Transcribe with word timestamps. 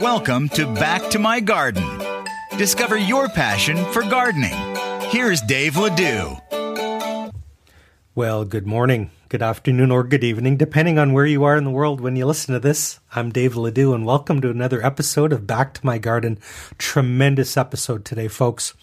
Welcome 0.00 0.50
to 0.50 0.66
Back 0.74 1.08
to 1.12 1.18
My 1.18 1.40
Garden. 1.40 1.82
Discover 2.58 2.98
your 2.98 3.30
passion 3.30 3.82
for 3.92 4.02
gardening. 4.02 4.52
Here's 5.08 5.40
Dave 5.40 5.78
Ledoux. 5.78 6.36
Well, 8.14 8.44
good 8.44 8.66
morning, 8.66 9.10
good 9.30 9.40
afternoon, 9.40 9.90
or 9.90 10.04
good 10.04 10.22
evening, 10.22 10.58
depending 10.58 10.98
on 10.98 11.14
where 11.14 11.24
you 11.24 11.44
are 11.44 11.56
in 11.56 11.64
the 11.64 11.70
world 11.70 12.02
when 12.02 12.14
you 12.14 12.26
listen 12.26 12.52
to 12.52 12.60
this. 12.60 13.00
I'm 13.14 13.30
Dave 13.30 13.56
Ledoux, 13.56 13.94
and 13.94 14.04
welcome 14.04 14.42
to 14.42 14.50
another 14.50 14.84
episode 14.84 15.32
of 15.32 15.46
Back 15.46 15.72
to 15.74 15.86
My 15.86 15.96
Garden. 15.96 16.38
Tremendous 16.76 17.56
episode 17.56 18.04
today, 18.04 18.28
folks. 18.28 18.74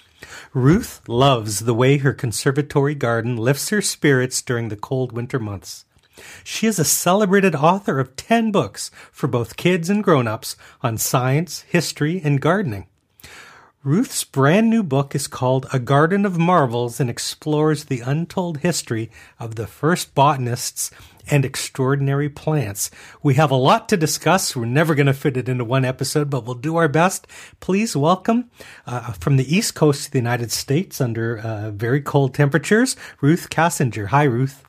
Ruth 0.52 1.08
loves 1.08 1.60
the 1.60 1.76
way 1.76 2.00
her 2.00 2.14
conservatory 2.14 2.96
garden 2.96 3.38
lifts 3.38 3.70
her 3.70 3.84
spirits 3.84 4.42
during 4.42 4.70
the 4.70 4.76
cold 4.76 5.12
winter 5.12 5.38
months. 5.38 5.86
She 6.44 6.68
is 6.68 6.80
a 6.80 6.86
celebrated 6.86 7.56
author 7.56 8.00
of 8.00 8.16
10 8.16 8.52
books 8.52 8.92
for 9.12 9.28
both 9.28 9.58
kids 9.58 9.90
and 9.90 10.04
grown-ups 10.04 10.56
on 10.82 10.98
science, 10.98 11.62
history, 11.62 12.22
and 12.24 12.42
gardening. 12.42 12.88
Ruth's 13.86 14.24
brand 14.24 14.70
new 14.70 14.82
book 14.82 15.14
is 15.14 15.28
called 15.28 15.68
A 15.74 15.78
Garden 15.78 16.26
of 16.26 16.38
Marvels 16.38 17.02
and 17.02 17.10
explores 17.10 17.84
the 17.84 18.00
untold 18.00 18.60
history 18.60 19.12
of 19.38 19.56
the 19.56 19.68
first 19.68 20.16
botanists 20.16 20.90
and 21.30 21.44
extraordinary 21.44 22.30
plants. 22.30 22.90
We 23.22 23.34
have 23.34 23.52
a 23.52 23.56
lot 23.56 23.90
to 23.90 23.98
discuss. 23.98 24.56
We're 24.56 24.66
never 24.66 24.96
going 24.96 25.08
to 25.08 25.14
fit 25.14 25.36
it 25.36 25.50
into 25.50 25.66
one 25.66 25.84
episode, 25.84 26.30
but 26.30 26.46
we'll 26.46 26.56
do 26.56 26.78
our 26.78 26.88
best. 26.88 27.28
Please 27.60 27.94
welcome 27.94 28.50
uh, 28.88 29.12
from 29.12 29.36
the 29.36 29.54
East 29.54 29.76
Coast 29.76 30.06
of 30.06 30.12
the 30.14 30.20
United 30.20 30.54
States 30.54 31.02
under 31.02 31.40
uh, 31.40 31.72
very 31.72 32.00
cold 32.00 32.34
temperatures, 32.34 32.96
Ruth 33.20 33.50
Kassinger. 33.50 34.08
Hi, 34.08 34.24
Ruth. 34.24 34.64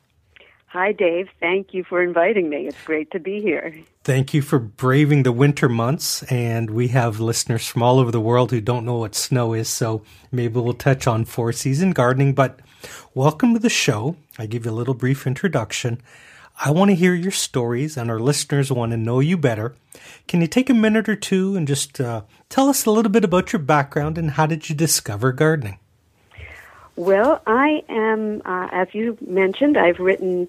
Hi, 0.75 0.91
Dave. 0.91 1.29
Thank 1.39 1.73
you 1.73 1.85
for 1.85 2.03
inviting 2.03 2.49
me. 2.49 2.67
It's 2.67 2.83
great 2.83 3.09
to 3.13 3.21
be 3.21 3.41
here. 3.41 3.73
Thank 4.03 4.35
you 4.35 4.43
for 4.43 4.59
braving 4.59 5.23
the 5.23 5.31
winter 5.31 5.69
months. 5.69 6.25
And 6.25 6.69
we 6.71 6.89
have 6.89 7.21
listeners 7.21 7.69
from 7.69 7.85
all 7.85 8.01
over 8.01 8.11
the 8.11 8.21
world 8.21 8.51
who 8.51 8.61
don't 8.61 8.85
know 8.85 8.97
what 8.97 9.15
snow 9.15 9.53
is. 9.55 9.69
So 9.69 10.03
maybe 10.33 10.59
we'll 10.59 10.73
touch 10.73 11.07
on 11.07 11.27
four 11.27 11.53
season 11.53 11.93
gardening. 11.93 12.35
But 12.35 12.59
welcome 13.15 13.55
to 13.55 13.61
the 13.61 13.71
show. 13.71 14.17
I 14.37 14.47
give 14.47 14.65
you 14.65 14.73
a 14.73 14.75
little 14.75 14.95
brief 14.95 15.29
introduction. 15.29 16.03
I 16.59 16.73
want 16.73 16.91
to 16.91 16.97
hear 16.97 17.15
your 17.15 17.31
stories, 17.31 17.97
and 17.97 18.11
our 18.11 18.19
listeners 18.19 18.73
want 18.73 18.91
to 18.91 18.97
know 18.97 19.21
you 19.21 19.37
better. 19.37 19.77
Can 20.27 20.41
you 20.41 20.49
take 20.49 20.69
a 20.69 20.75
minute 20.75 21.09
or 21.09 21.15
two 21.15 21.55
and 21.55 21.69
just 21.69 22.01
uh, 22.01 22.23
tell 22.49 22.69
us 22.69 22.85
a 22.85 22.91
little 22.91 23.13
bit 23.13 23.23
about 23.23 23.53
your 23.53 23.63
background 23.63 24.19
and 24.19 24.33
how 24.33 24.47
did 24.47 24.69
you 24.69 24.75
discover 24.75 25.31
gardening? 25.31 25.79
Well, 26.97 27.43
I 27.47 27.85
am, 27.89 28.43
uh, 28.45 28.69
as 28.73 28.89
you 28.93 29.17
mentioned, 29.21 29.77
I've 29.77 30.01
written 30.01 30.49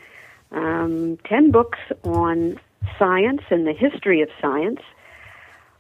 um, 0.51 1.17
10 1.25 1.51
books 1.51 1.79
on 2.03 2.59
science 2.97 3.41
and 3.49 3.67
the 3.67 3.73
history 3.73 4.21
of 4.21 4.29
science. 4.41 4.79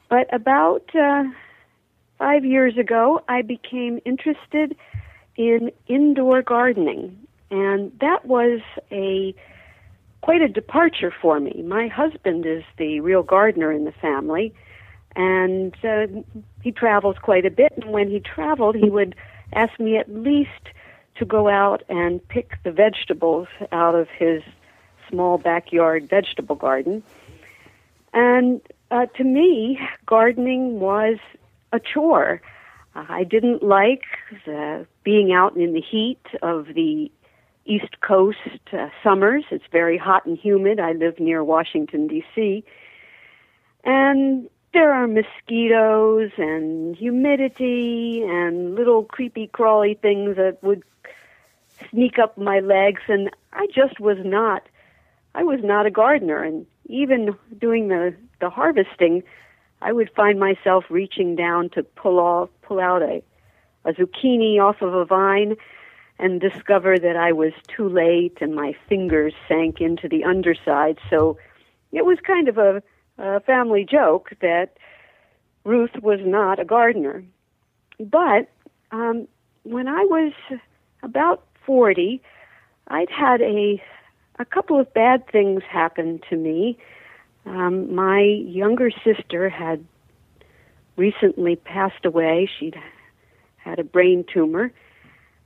But 0.09 0.33
about 0.33 0.83
uh, 0.95 1.23
five 2.17 2.45
years 2.45 2.77
ago, 2.77 3.21
I 3.27 3.41
became 3.41 3.99
interested 4.05 4.75
in 5.35 5.71
indoor 5.87 6.41
gardening. 6.41 7.17
And 7.51 7.91
that 7.99 8.25
was 8.25 8.61
a 8.91 9.35
quite 10.21 10.41
a 10.41 10.47
departure 10.47 11.13
for 11.21 11.39
me. 11.39 11.63
My 11.63 11.87
husband 11.87 12.45
is 12.47 12.63
the 12.77 12.99
real 12.99 13.21
gardener 13.21 13.71
in 13.71 13.85
the 13.85 13.91
family, 13.91 14.53
and 15.15 15.75
uh, 15.83 16.07
he 16.63 16.71
travels 16.71 17.17
quite 17.21 17.45
a 17.45 17.51
bit. 17.51 17.73
And 17.75 17.91
when 17.91 18.09
he 18.09 18.19
traveled, 18.19 18.75
he 18.75 18.89
would 18.89 19.15
ask 19.53 19.79
me 19.79 19.97
at 19.97 20.09
least 20.09 20.49
to 21.15 21.25
go 21.25 21.47
out 21.47 21.83
and 21.89 22.25
pick 22.27 22.61
the 22.63 22.71
vegetables 22.71 23.47
out 23.71 23.95
of 23.95 24.07
his 24.09 24.43
small 25.09 25.37
backyard 25.37 26.09
vegetable 26.09 26.55
garden. 26.55 27.03
And 28.13 28.61
uh, 28.91 29.05
to 29.17 29.23
me, 29.23 29.79
gardening 30.05 30.79
was 30.79 31.17
a 31.71 31.79
chore. 31.79 32.41
I 32.95 33.23
didn't 33.25 33.61
like 33.61 34.03
the, 34.45 34.87
being 35.03 35.33
out 35.33 35.57
in 35.57 35.73
the 35.73 35.81
heat 35.81 36.21
of 36.41 36.67
the 36.67 37.11
East 37.65 37.99
Coast 38.01 38.37
uh, 38.71 38.89
summers. 39.03 39.43
It's 39.51 39.65
very 39.71 39.97
hot 39.97 40.25
and 40.25 40.37
humid. 40.37 40.79
I 40.79 40.93
live 40.93 41.19
near 41.19 41.43
Washington, 41.43 42.07
D.C. 42.07 42.63
And 43.83 44.49
there 44.75 44.91
are 44.91 45.07
mosquitoes 45.07 46.31
and 46.37 46.97
humidity 46.97 48.21
and 48.27 48.75
little 48.75 49.05
creepy 49.05 49.47
crawly 49.47 49.93
things 49.93 50.35
that 50.35 50.57
would 50.61 50.83
sneak 51.89 52.19
up 52.19 52.37
my 52.37 52.59
legs 52.59 53.01
and 53.07 53.31
I 53.53 53.67
just 53.73 54.01
was 54.01 54.17
not 54.25 54.63
I 55.33 55.43
was 55.43 55.61
not 55.63 55.85
a 55.85 55.91
gardener. 55.91 56.43
And 56.43 56.65
even 56.87 57.37
doing 57.57 57.87
the 57.87 58.15
the 58.41 58.49
harvesting 58.49 59.23
I 59.81 59.93
would 59.93 60.11
find 60.13 60.41
myself 60.41 60.83
reaching 60.89 61.37
down 61.37 61.69
to 61.69 61.81
pull 61.81 62.19
off 62.19 62.49
pull 62.61 62.81
out 62.81 63.01
a 63.01 63.23
a 63.85 63.93
zucchini 63.93 64.59
off 64.59 64.81
of 64.81 64.93
a 64.93 65.05
vine 65.05 65.55
and 66.19 66.41
discover 66.41 66.99
that 66.99 67.15
I 67.15 67.31
was 67.31 67.53
too 67.69 67.87
late 67.87 68.39
and 68.41 68.53
my 68.53 68.75
fingers 68.89 69.33
sank 69.47 69.79
into 69.79 70.09
the 70.09 70.25
underside. 70.25 70.97
So 71.09 71.37
it 71.93 72.03
was 72.03 72.17
kind 72.27 72.49
of 72.49 72.57
a 72.57 72.83
a 73.17 73.39
family 73.41 73.85
joke 73.89 74.31
that 74.41 74.77
Ruth 75.63 75.95
was 76.01 76.19
not 76.23 76.59
a 76.59 76.65
gardener. 76.65 77.23
But 77.99 78.49
um, 78.91 79.27
when 79.63 79.87
I 79.87 80.03
was 80.03 80.33
about 81.01 81.43
40, 81.65 82.21
I'd 82.87 83.09
had 83.09 83.41
a 83.41 83.81
a 84.37 84.43
couple 84.43 84.79
of 84.79 84.93
bad 84.93 85.25
things 85.31 85.63
happen 85.63 86.19
to 86.29 86.35
me. 86.35 86.77
Um, 87.45 87.95
my 87.95 88.19
younger 88.19 88.91
sister 88.91 89.49
had 89.49 89.85
recently 90.97 91.55
passed 91.55 92.03
away. 92.03 92.49
She'd 92.59 92.75
had 93.57 93.79
a 93.79 93.83
brain 93.83 94.25
tumor. 94.31 94.73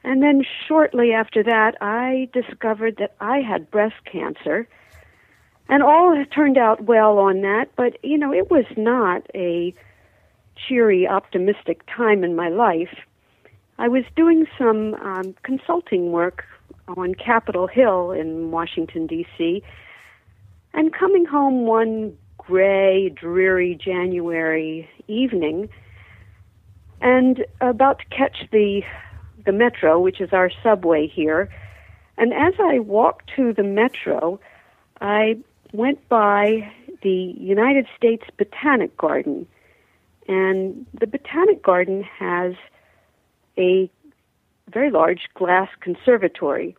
And 0.03 0.23
then 0.23 0.43
shortly 0.67 1.13
after 1.13 1.43
that, 1.43 1.75
I 1.81 2.29
discovered 2.33 2.97
that 2.97 3.15
I 3.19 3.41
had 3.41 3.69
breast 3.69 3.95
cancer 4.11 4.67
and 5.69 5.83
all 5.83 6.21
turned 6.33 6.57
out 6.57 6.83
well 6.83 7.19
on 7.19 7.41
that, 7.41 7.69
but 7.75 8.03
you 8.03 8.17
know, 8.17 8.33
it 8.33 8.49
was 8.49 8.65
not 8.75 9.23
a 9.35 9.73
cheery, 10.67 11.07
optimistic 11.07 11.81
time 11.85 12.23
in 12.23 12.35
my 12.35 12.49
life. 12.49 12.97
I 13.77 13.87
was 13.87 14.03
doing 14.15 14.45
some 14.57 14.95
um, 14.95 15.35
consulting 15.43 16.11
work 16.11 16.43
on 16.97 17.15
Capitol 17.15 17.67
Hill 17.67 18.11
in 18.11 18.51
Washington, 18.51 19.07
D.C., 19.07 19.63
and 20.73 20.93
coming 20.93 21.25
home 21.25 21.65
one 21.65 22.17
gray, 22.37 23.09
dreary 23.09 23.75
January 23.75 24.89
evening, 25.07 25.69
and 27.01 27.45
about 27.61 27.99
to 27.99 28.05
catch 28.05 28.37
the 28.51 28.81
the 29.45 29.51
metro, 29.53 29.99
which 29.99 30.19
is 30.19 30.33
our 30.33 30.51
subway 30.61 31.07
here. 31.07 31.49
And 32.17 32.33
as 32.33 32.53
I 32.59 32.79
walked 32.79 33.31
to 33.37 33.53
the 33.53 33.63
metro, 33.63 34.39
I 34.99 35.37
went 35.73 36.07
by 36.09 36.71
the 37.01 37.33
United 37.37 37.87
States 37.95 38.23
Botanic 38.37 38.95
Garden, 38.97 39.47
and 40.27 40.85
the 40.99 41.07
Botanic 41.07 41.63
Garden 41.63 42.03
has 42.03 42.53
a 43.57 43.89
very 44.71 44.91
large 44.91 45.27
glass 45.33 45.69
conservatory. 45.79 46.75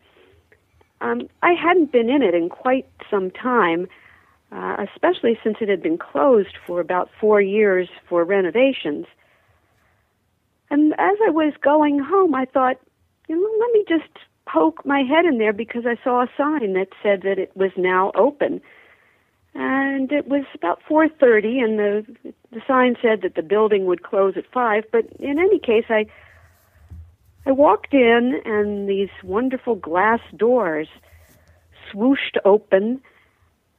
Um, 1.00 1.28
I 1.42 1.52
hadn't 1.52 1.92
been 1.92 2.10
in 2.10 2.22
it 2.22 2.34
in 2.34 2.48
quite 2.48 2.86
some 3.10 3.30
time, 3.30 3.88
uh, 4.52 4.86
especially 4.92 5.38
since 5.42 5.56
it 5.60 5.68
had 5.68 5.82
been 5.82 5.98
closed 5.98 6.56
for 6.66 6.80
about 6.80 7.10
four 7.20 7.40
years 7.40 7.88
for 8.08 8.24
renovations. 8.24 9.06
And 10.70 10.92
as 10.92 11.16
I 11.26 11.30
was 11.30 11.54
going 11.60 11.98
home, 11.98 12.34
I 12.34 12.44
thought, 12.44 12.78
you 13.28 13.36
know, 13.36 13.64
let 13.64 13.72
me 13.72 13.84
just 13.88 14.10
poke 14.46 14.84
my 14.84 15.02
head 15.02 15.24
in 15.24 15.38
there 15.38 15.52
because 15.52 15.84
I 15.86 15.96
saw 16.04 16.22
a 16.22 16.28
sign 16.36 16.74
that 16.74 16.88
said 17.02 17.22
that 17.22 17.38
it 17.38 17.56
was 17.56 17.70
now 17.76 18.12
open 18.14 18.60
and 19.54 20.12
it 20.12 20.28
was 20.28 20.44
about 20.54 20.80
4:30 20.88 21.62
and 21.62 21.78
the 21.78 22.32
the 22.52 22.62
sign 22.66 22.96
said 23.00 23.22
that 23.22 23.34
the 23.34 23.42
building 23.42 23.86
would 23.86 24.02
close 24.02 24.36
at 24.36 24.46
5 24.52 24.84
but 24.92 25.06
in 25.18 25.38
any 25.38 25.58
case 25.58 25.86
I 25.88 26.06
I 27.46 27.52
walked 27.52 27.94
in 27.94 28.40
and 28.44 28.88
these 28.88 29.10
wonderful 29.24 29.74
glass 29.74 30.20
doors 30.36 30.88
swooshed 31.90 32.36
open 32.44 33.00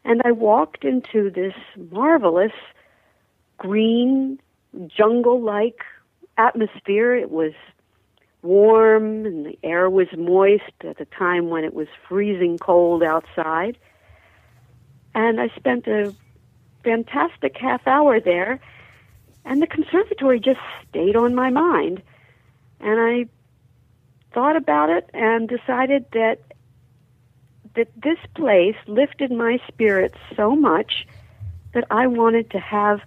and 0.03 0.21
I 0.25 0.31
walked 0.31 0.83
into 0.83 1.29
this 1.29 1.53
marvelous 1.91 2.53
green 3.57 4.39
jungle-like 4.87 5.81
atmosphere. 6.37 7.15
It 7.15 7.29
was 7.29 7.53
warm 8.41 9.25
and 9.25 9.45
the 9.45 9.59
air 9.63 9.89
was 9.89 10.07
moist 10.17 10.73
at 10.81 10.99
a 10.99 11.05
time 11.05 11.49
when 11.49 11.63
it 11.63 11.75
was 11.75 11.87
freezing 12.09 12.57
cold 12.57 13.03
outside 13.03 13.77
and 15.13 15.39
I 15.39 15.49
spent 15.55 15.87
a 15.87 16.13
fantastic 16.83 17.57
half 17.57 17.85
hour 17.87 18.19
there, 18.19 18.59
and 19.45 19.61
the 19.61 19.67
conservatory 19.67 20.39
just 20.39 20.59
stayed 20.89 21.15
on 21.15 21.35
my 21.35 21.49
mind. 21.49 22.01
And 22.79 22.99
I 22.99 23.25
thought 24.33 24.55
about 24.55 24.89
it 24.89 25.09
and 25.13 25.47
decided 25.47 26.05
that 26.13 26.39
that 27.73 27.87
this 27.95 28.17
place 28.35 28.75
lifted 28.85 29.31
my 29.31 29.57
spirits 29.67 30.17
so 30.35 30.55
much 30.55 31.07
that 31.73 31.85
I 31.89 32.07
wanted 32.07 32.51
to 32.51 32.59
have 32.59 32.99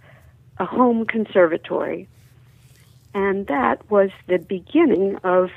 a 0.58 0.64
home 0.64 1.04
conservatory. 1.04 2.08
And 3.12 3.46
that 3.48 3.90
was 3.90 4.10
the 4.26 4.38
beginning 4.38 5.16
of 5.16 5.50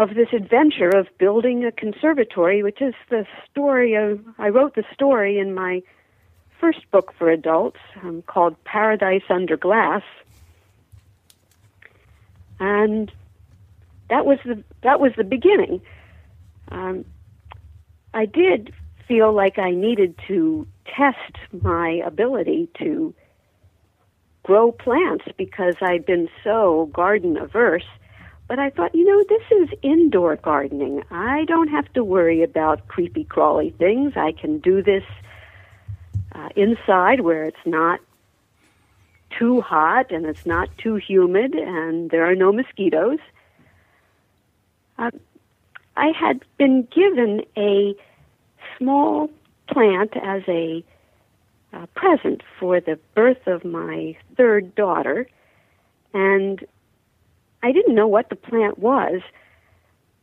of 0.00 0.14
this 0.14 0.28
adventure 0.32 0.88
of 0.88 1.06
building 1.18 1.62
a 1.66 1.70
conservatory, 1.70 2.62
which 2.62 2.80
is 2.80 2.94
the 3.10 3.26
story 3.50 3.94
of 3.94 4.18
I 4.38 4.48
wrote 4.48 4.74
the 4.74 4.84
story 4.94 5.38
in 5.38 5.54
my 5.54 5.82
first 6.58 6.90
book 6.90 7.12
for 7.18 7.30
adults 7.30 7.80
um, 8.02 8.22
called 8.22 8.56
Paradise 8.64 9.24
Under 9.28 9.58
Glass. 9.58 10.02
And 12.58 13.12
that 14.08 14.24
was 14.24 14.38
the 14.42 14.64
that 14.82 15.00
was 15.00 15.12
the 15.18 15.24
beginning. 15.24 15.82
Um, 16.70 17.04
I 18.14 18.24
did 18.24 18.72
feel 19.06 19.34
like 19.34 19.58
I 19.58 19.72
needed 19.72 20.18
to 20.28 20.66
test 20.86 21.36
my 21.62 22.00
ability 22.06 22.70
to 22.78 23.14
grow 24.44 24.72
plants 24.72 25.26
because 25.36 25.74
I'd 25.82 26.06
been 26.06 26.30
so 26.42 26.88
garden 26.94 27.36
averse. 27.36 27.84
But 28.50 28.58
I 28.58 28.70
thought, 28.70 28.96
you 28.96 29.04
know, 29.04 29.22
this 29.28 29.62
is 29.62 29.78
indoor 29.80 30.34
gardening. 30.34 31.04
I 31.08 31.44
don't 31.44 31.68
have 31.68 31.90
to 31.92 32.02
worry 32.02 32.42
about 32.42 32.88
creepy 32.88 33.22
crawly 33.22 33.70
things. 33.78 34.14
I 34.16 34.32
can 34.32 34.58
do 34.58 34.82
this 34.82 35.04
uh, 36.34 36.48
inside 36.56 37.20
where 37.20 37.44
it's 37.44 37.64
not 37.64 38.00
too 39.38 39.60
hot 39.60 40.10
and 40.10 40.26
it's 40.26 40.46
not 40.46 40.68
too 40.78 40.96
humid 40.96 41.54
and 41.54 42.10
there 42.10 42.28
are 42.28 42.34
no 42.34 42.50
mosquitoes. 42.52 43.20
Uh, 44.98 45.12
I 45.96 46.08
had 46.08 46.44
been 46.58 46.88
given 46.92 47.44
a 47.56 47.94
small 48.76 49.30
plant 49.68 50.16
as 50.16 50.42
a 50.48 50.82
uh, 51.72 51.86
present 51.94 52.42
for 52.58 52.80
the 52.80 52.98
birth 53.14 53.46
of 53.46 53.64
my 53.64 54.16
third 54.36 54.74
daughter, 54.74 55.28
and 56.12 56.66
I 57.62 57.72
didn't 57.72 57.94
know 57.94 58.08
what 58.08 58.28
the 58.30 58.36
plant 58.36 58.78
was, 58.78 59.20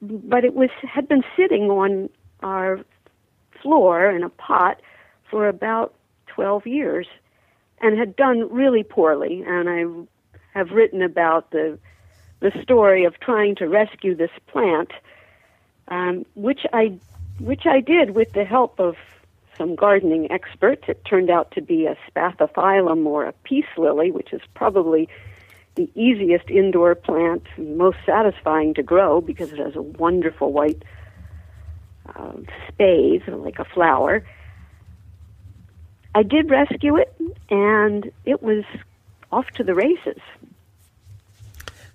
but 0.02 0.44
it 0.44 0.54
was 0.54 0.70
had 0.82 1.08
been 1.08 1.24
sitting 1.36 1.70
on 1.70 2.10
our 2.42 2.80
floor 3.62 4.10
in 4.10 4.24
a 4.24 4.30
pot 4.30 4.82
for 5.30 5.48
about 5.48 5.94
12 6.28 6.68
years 6.68 7.08
and 7.82 7.98
had 7.98 8.16
done 8.16 8.52
really 8.52 8.84
poorly 8.84 9.44
and 9.46 9.70
I 9.70 9.86
have 10.58 10.72
written 10.72 11.02
about 11.02 11.52
the 11.52 11.80
the 12.40 12.52
story 12.62 13.04
of 13.04 13.20
trying 13.20 13.56
to 13.56 13.68
rescue 13.68 14.14
this 14.14 14.32
plant 14.46 14.92
um, 15.88 16.26
which 16.36 16.62
I 16.72 17.00
which 17.40 17.66
I 17.66 17.82
did 17.82 18.12
with 18.12 18.34
the 18.34 18.44
help 18.44 18.80
of 18.80 18.96
some 19.58 19.76
gardening 19.76 20.32
experts. 20.32 20.84
It 20.88 21.04
turned 21.06 21.30
out 21.30 21.52
to 21.52 21.62
be 21.62 21.86
a 21.86 21.98
spathiphyllum 22.10 23.06
or 23.06 23.26
a 23.26 23.34
peace 23.44 23.66
lily, 23.78 24.12
which 24.12 24.34
is 24.34 24.42
probably 24.54 25.10
the 25.78 25.90
easiest 25.96 26.50
indoor 26.50 26.96
plant, 26.96 27.44
most 27.58 27.98
satisfying 28.06 28.74
to 28.74 28.84
grow 28.84 29.22
because 29.22 29.54
it 29.54 29.60
has 29.60 29.76
a 29.76 29.82
wonderful 29.82 30.52
white 30.52 30.84
uh, 32.14 32.34
spathe, 32.68 33.28
like 33.28 33.60
a 33.60 33.66
flower. 33.66 34.26
I 36.14 36.24
did 36.24 36.50
rescue 36.50 36.98
it, 36.98 37.16
and 37.50 38.12
it 38.26 38.42
was 38.42 38.66
off 39.32 39.48
to 39.52 39.64
the 39.64 39.76
races. 39.76 40.20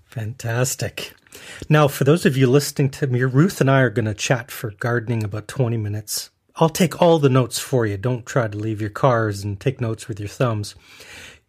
Fantastic. 0.07 1.13
Now, 1.69 1.89
for 1.89 2.05
those 2.05 2.25
of 2.25 2.37
you 2.37 2.47
listening 2.47 2.91
to 2.91 3.07
me, 3.07 3.23
Ruth 3.25 3.61
and 3.61 3.71
I 3.71 3.81
are 3.81 3.91
going 3.91 4.05
to 4.07 4.15
chat 4.15 4.51
for 4.51 4.71
gardening 4.73 5.25
about 5.25 5.49
20 5.49 5.77
minutes. 5.77 6.31
I'll 6.57 6.69
take 6.69 7.01
all 7.01 7.19
the 7.19 7.31
notes 7.31 7.59
for 7.59 7.87
you. 7.87 7.97
Don't 7.97 8.27
try 8.27 8.47
to 8.47 8.59
leave 8.59 8.81
your 8.81 8.91
cars 8.91 9.43
and 9.43 9.59
take 9.59 9.81
notes 9.81 10.07
with 10.07 10.21
your 10.21 10.29
thumbs. 10.29 10.75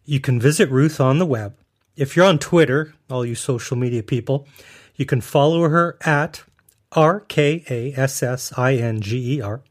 You 0.04 0.18
can 0.18 0.40
visit 0.40 0.70
Ruth 0.70 1.00
on 1.00 1.18
the 1.18 1.26
web. 1.26 1.54
If 1.96 2.16
you're 2.16 2.26
on 2.26 2.38
Twitter, 2.38 2.94
all 3.08 3.24
you 3.24 3.36
social 3.36 3.76
media 3.76 4.02
people, 4.02 4.48
you 4.96 5.06
can 5.06 5.20
follow 5.20 5.68
her 5.68 5.96
at 6.00 6.42
R 6.92 7.20
K 7.20 7.64
A 7.70 7.92
S 7.98 8.20
S 8.22 8.52
I 8.56 8.74
N 8.74 9.00
G 9.00 9.36
E 9.36 9.40
R. 9.40 9.62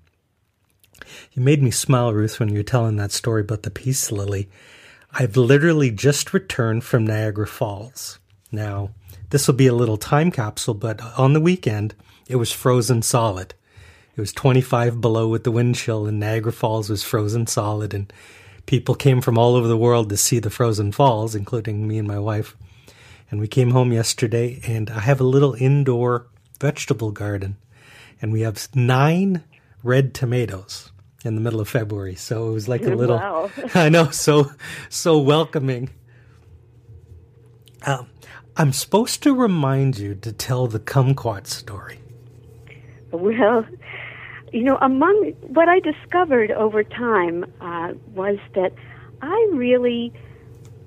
You 1.32 1.42
made 1.42 1.62
me 1.62 1.70
smile, 1.70 2.12
Ruth, 2.12 2.38
when 2.38 2.48
you 2.48 2.58
were 2.58 2.62
telling 2.62 2.96
that 2.96 3.12
story 3.12 3.42
about 3.42 3.62
the 3.62 3.70
peace 3.70 4.10
lily. 4.10 4.48
I've 5.12 5.36
literally 5.36 5.90
just 5.90 6.32
returned 6.32 6.84
from 6.84 7.06
Niagara 7.06 7.46
Falls. 7.46 8.18
Now, 8.52 8.90
this 9.30 9.46
will 9.46 9.54
be 9.54 9.66
a 9.66 9.74
little 9.74 9.96
time 9.96 10.30
capsule, 10.30 10.74
but 10.74 11.00
on 11.18 11.32
the 11.32 11.40
weekend, 11.40 11.94
it 12.28 12.36
was 12.36 12.52
frozen 12.52 13.02
solid. 13.02 13.54
It 14.16 14.20
was 14.20 14.32
25 14.32 15.00
below 15.00 15.28
with 15.28 15.44
the 15.44 15.50
wind 15.50 15.76
chill, 15.76 16.06
and 16.06 16.20
Niagara 16.20 16.52
Falls 16.52 16.90
was 16.90 17.02
frozen 17.02 17.46
solid, 17.46 17.94
and 17.94 18.12
people 18.66 18.94
came 18.94 19.20
from 19.20 19.38
all 19.38 19.54
over 19.56 19.66
the 19.66 19.76
world 19.76 20.08
to 20.10 20.16
see 20.16 20.38
the 20.38 20.50
frozen 20.50 20.92
falls, 20.92 21.34
including 21.34 21.88
me 21.88 21.98
and 21.98 22.06
my 22.06 22.18
wife. 22.18 22.56
And 23.30 23.40
we 23.40 23.48
came 23.48 23.70
home 23.70 23.92
yesterday, 23.92 24.60
and 24.66 24.90
I 24.90 25.00
have 25.00 25.20
a 25.20 25.24
little 25.24 25.54
indoor 25.54 26.26
vegetable 26.60 27.12
garden, 27.12 27.56
and 28.20 28.32
we 28.32 28.42
have 28.42 28.68
nine 28.74 29.44
red 29.82 30.12
tomatoes 30.12 30.92
in 31.24 31.34
the 31.34 31.40
middle 31.40 31.60
of 31.60 31.68
February. 31.68 32.14
So 32.14 32.48
it 32.48 32.52
was 32.52 32.68
like 32.68 32.82
a 32.82 32.94
little, 32.94 33.16
wow. 33.16 33.50
I 33.74 33.88
know, 33.88 34.10
so 34.10 34.50
so 34.88 35.18
welcoming. 35.18 35.90
Um, 37.86 38.08
I'm 38.56 38.72
supposed 38.72 39.22
to 39.22 39.34
remind 39.34 39.98
you 39.98 40.14
to 40.16 40.32
tell 40.32 40.66
the 40.66 40.80
kumquat 40.80 41.46
story. 41.46 42.00
Well, 43.10 43.66
you 44.52 44.64
know, 44.64 44.78
among 44.80 45.32
what 45.40 45.68
I 45.68 45.80
discovered 45.80 46.50
over 46.50 46.84
time 46.84 47.44
uh, 47.60 47.94
was 48.14 48.38
that 48.54 48.72
I 49.22 49.48
really 49.52 50.12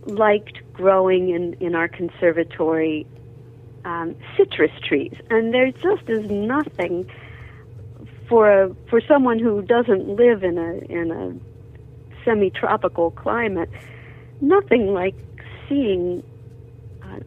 liked 0.06 0.60
growing 0.74 1.30
in, 1.30 1.54
in 1.60 1.76
our 1.76 1.88
conservatory 1.88 3.08
um, 3.86 4.16
citrus 4.38 4.72
trees, 4.88 5.14
and 5.30 5.54
there 5.54 5.72
just 5.72 6.10
is 6.10 6.30
nothing 6.30 7.10
for 8.28 8.64
a 8.64 8.76
for 8.90 9.02
someone 9.08 9.40
who 9.40 9.62
doesn't 9.62 10.08
live 10.08 10.44
in 10.44 10.58
a 10.58 10.74
in 10.92 11.12
a 11.12 12.24
semi-tropical 12.26 13.12
climate, 13.12 13.70
nothing 14.42 14.94
like 14.94 15.16
seeing 15.68 16.24
uh, 17.04 17.20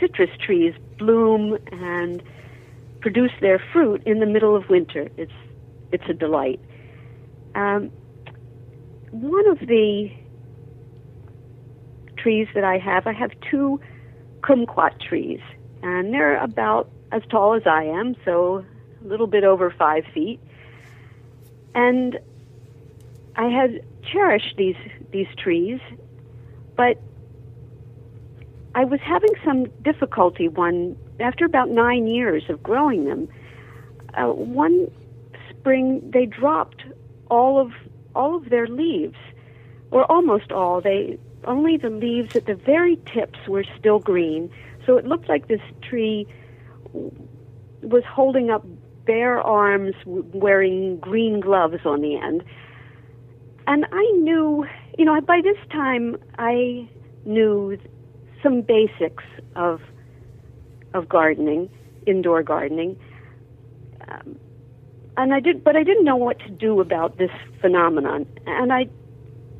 citrus 0.00 0.30
trees 0.44 0.74
bloom 0.98 1.58
and 1.72 2.22
produce 3.00 3.32
their 3.40 3.62
fruit 3.72 4.02
in 4.06 4.20
the 4.20 4.26
middle 4.26 4.56
of 4.56 4.68
winter. 4.68 5.08
It's 5.16 5.32
it's 5.92 6.04
a 6.08 6.14
delight. 6.14 6.60
Um, 7.54 7.90
one 9.10 9.46
of 9.48 9.60
the 9.60 10.10
trees 12.18 12.48
that 12.54 12.64
I 12.64 12.78
have, 12.78 13.06
I 13.06 13.12
have 13.12 13.30
two 13.50 13.80
kumquat 14.40 15.00
trees, 15.00 15.40
and 15.82 16.12
they're 16.12 16.36
about 16.42 16.90
as 17.12 17.22
tall 17.30 17.54
as 17.54 17.62
I 17.66 17.84
am, 17.84 18.16
so 18.24 18.64
a 19.04 19.08
little 19.08 19.26
bit 19.26 19.44
over 19.44 19.70
five 19.70 20.04
feet. 20.12 20.40
And 21.74 22.18
I 23.36 23.48
had 23.48 23.82
cherished 24.02 24.56
these 24.56 24.76
these 25.10 25.28
trees, 25.36 25.80
but 26.76 27.00
I 28.74 28.84
was 28.84 29.00
having 29.00 29.32
some 29.44 29.66
difficulty 29.82 30.48
one 30.48 30.96
after 31.20 31.44
about 31.44 31.70
nine 31.70 32.06
years 32.06 32.44
of 32.48 32.62
growing 32.62 33.04
them. 33.04 33.28
Uh, 34.14 34.28
one 34.28 34.90
spring 35.50 36.10
they 36.10 36.26
dropped 36.26 36.82
all 37.30 37.58
of 37.60 37.72
all 38.14 38.36
of 38.36 38.48
their 38.48 38.66
leaves, 38.66 39.18
or 39.90 40.10
almost 40.10 40.52
all. 40.52 40.80
They 40.80 41.18
only 41.44 41.76
the 41.76 41.90
leaves 41.90 42.34
at 42.34 42.46
the 42.46 42.54
very 42.54 42.98
tips 43.12 43.38
were 43.46 43.64
still 43.78 43.98
green, 43.98 44.50
so 44.84 44.96
it 44.96 45.06
looked 45.06 45.28
like 45.28 45.48
this 45.48 45.60
tree 45.82 46.26
was 47.82 48.04
holding 48.04 48.50
up 48.50 48.64
bare 49.06 49.40
arms, 49.40 49.94
wearing 50.04 50.98
green 50.98 51.40
gloves 51.40 51.78
on 51.84 52.00
the 52.00 52.16
end. 52.16 52.42
And 53.66 53.86
I 53.92 54.02
knew, 54.16 54.66
you 54.98 55.04
know, 55.04 55.20
by 55.20 55.40
this 55.42 55.58
time 55.70 56.16
I 56.38 56.88
knew 57.24 57.78
some 58.42 58.62
basics 58.62 59.24
of 59.54 59.80
of 60.94 61.08
gardening, 61.08 61.68
indoor 62.06 62.42
gardening. 62.42 62.98
Um, 64.08 64.38
and 65.16 65.34
I 65.34 65.40
did, 65.40 65.64
but 65.64 65.76
I 65.76 65.82
didn't 65.82 66.04
know 66.04 66.16
what 66.16 66.38
to 66.40 66.50
do 66.50 66.80
about 66.80 67.18
this 67.18 67.30
phenomenon. 67.60 68.26
And 68.46 68.72
I 68.72 68.88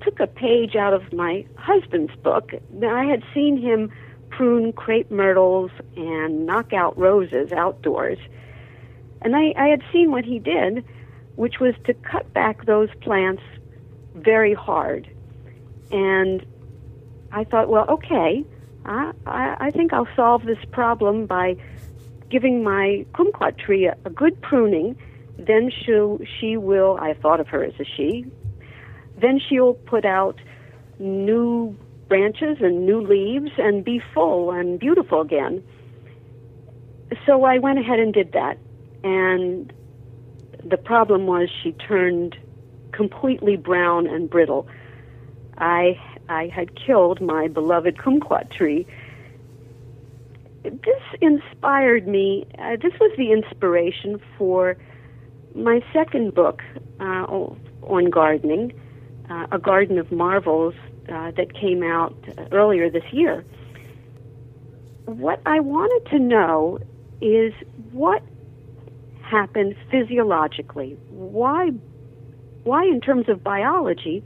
took 0.02 0.20
a 0.20 0.26
page 0.26 0.76
out 0.76 0.92
of 0.92 1.12
my 1.12 1.46
husband's 1.56 2.14
book. 2.16 2.52
I 2.82 3.04
had 3.04 3.22
seen 3.34 3.60
him 3.60 3.90
prune 4.30 4.72
crepe 4.72 5.10
myrtles 5.10 5.70
and 5.96 6.46
knock 6.46 6.72
out 6.72 6.96
roses 6.98 7.52
outdoors, 7.52 8.18
and 9.26 9.36
I, 9.36 9.52
I 9.58 9.66
had 9.68 9.82
seen 9.92 10.10
what 10.10 10.24
he 10.24 10.38
did. 10.38 10.84
which 11.36 11.60
was 11.60 11.74
to 11.84 11.94
cut 11.94 12.32
back 12.32 12.64
those 12.64 12.88
plants 13.02 13.42
very 14.14 14.54
hard. 14.54 15.08
And 15.92 16.44
I 17.30 17.44
thought, 17.44 17.68
well, 17.68 17.86
okay, 17.88 18.44
I, 18.84 19.12
I, 19.26 19.56
I 19.60 19.70
think 19.70 19.92
I'll 19.92 20.08
solve 20.16 20.44
this 20.44 20.58
problem 20.72 21.26
by 21.26 21.56
giving 22.30 22.64
my 22.64 23.06
kumquat 23.12 23.58
tree 23.58 23.86
a, 23.86 23.96
a 24.04 24.10
good 24.10 24.40
pruning. 24.40 24.96
Then 25.38 25.70
she'll, 25.70 26.18
she 26.40 26.56
will, 26.56 26.98
I 27.00 27.14
thought 27.14 27.40
of 27.40 27.48
her 27.48 27.62
as 27.62 27.74
a 27.78 27.84
she, 27.84 28.26
then 29.20 29.38
she'll 29.38 29.74
put 29.74 30.04
out 30.04 30.40
new 30.98 31.76
branches 32.08 32.58
and 32.60 32.86
new 32.86 33.00
leaves 33.02 33.50
and 33.58 33.84
be 33.84 34.00
full 34.14 34.50
and 34.50 34.78
beautiful 34.78 35.20
again. 35.20 35.62
So 37.26 37.44
I 37.44 37.58
went 37.58 37.78
ahead 37.78 37.98
and 37.98 38.12
did 38.14 38.32
that. 38.32 38.58
And 39.04 39.72
the 40.64 40.76
problem 40.76 41.26
was 41.26 41.48
she 41.62 41.72
turned 41.72 42.36
completely 42.92 43.56
brown 43.56 44.06
and 44.06 44.28
brittle. 44.28 44.66
I 45.58 46.00
I 46.28 46.48
had 46.48 46.74
killed 46.74 47.20
my 47.20 47.48
beloved 47.48 47.98
kumquat 47.98 48.50
tree. 48.50 48.86
This 50.64 51.02
inspired 51.20 52.08
me. 52.08 52.46
Uh, 52.58 52.76
this 52.82 52.92
was 52.98 53.12
the 53.16 53.30
inspiration 53.30 54.20
for 54.36 54.76
my 55.54 55.80
second 55.92 56.34
book 56.34 56.62
uh, 57.00 57.26
on 57.82 58.10
gardening, 58.10 58.72
uh, 59.30 59.46
A 59.52 59.58
Garden 59.58 59.98
of 59.98 60.10
Marvels, 60.10 60.74
uh, 61.08 61.30
that 61.32 61.54
came 61.54 61.84
out 61.84 62.16
earlier 62.50 62.90
this 62.90 63.04
year. 63.12 63.44
What 65.04 65.40
I 65.46 65.60
wanted 65.60 66.10
to 66.10 66.18
know 66.18 66.80
is 67.20 67.52
what 67.92 68.22
happened 69.26 69.76
physiologically. 69.90 70.96
Why, 71.10 71.70
why 72.64 72.84
in 72.84 73.00
terms 73.00 73.28
of 73.28 73.42
biology, 73.42 74.24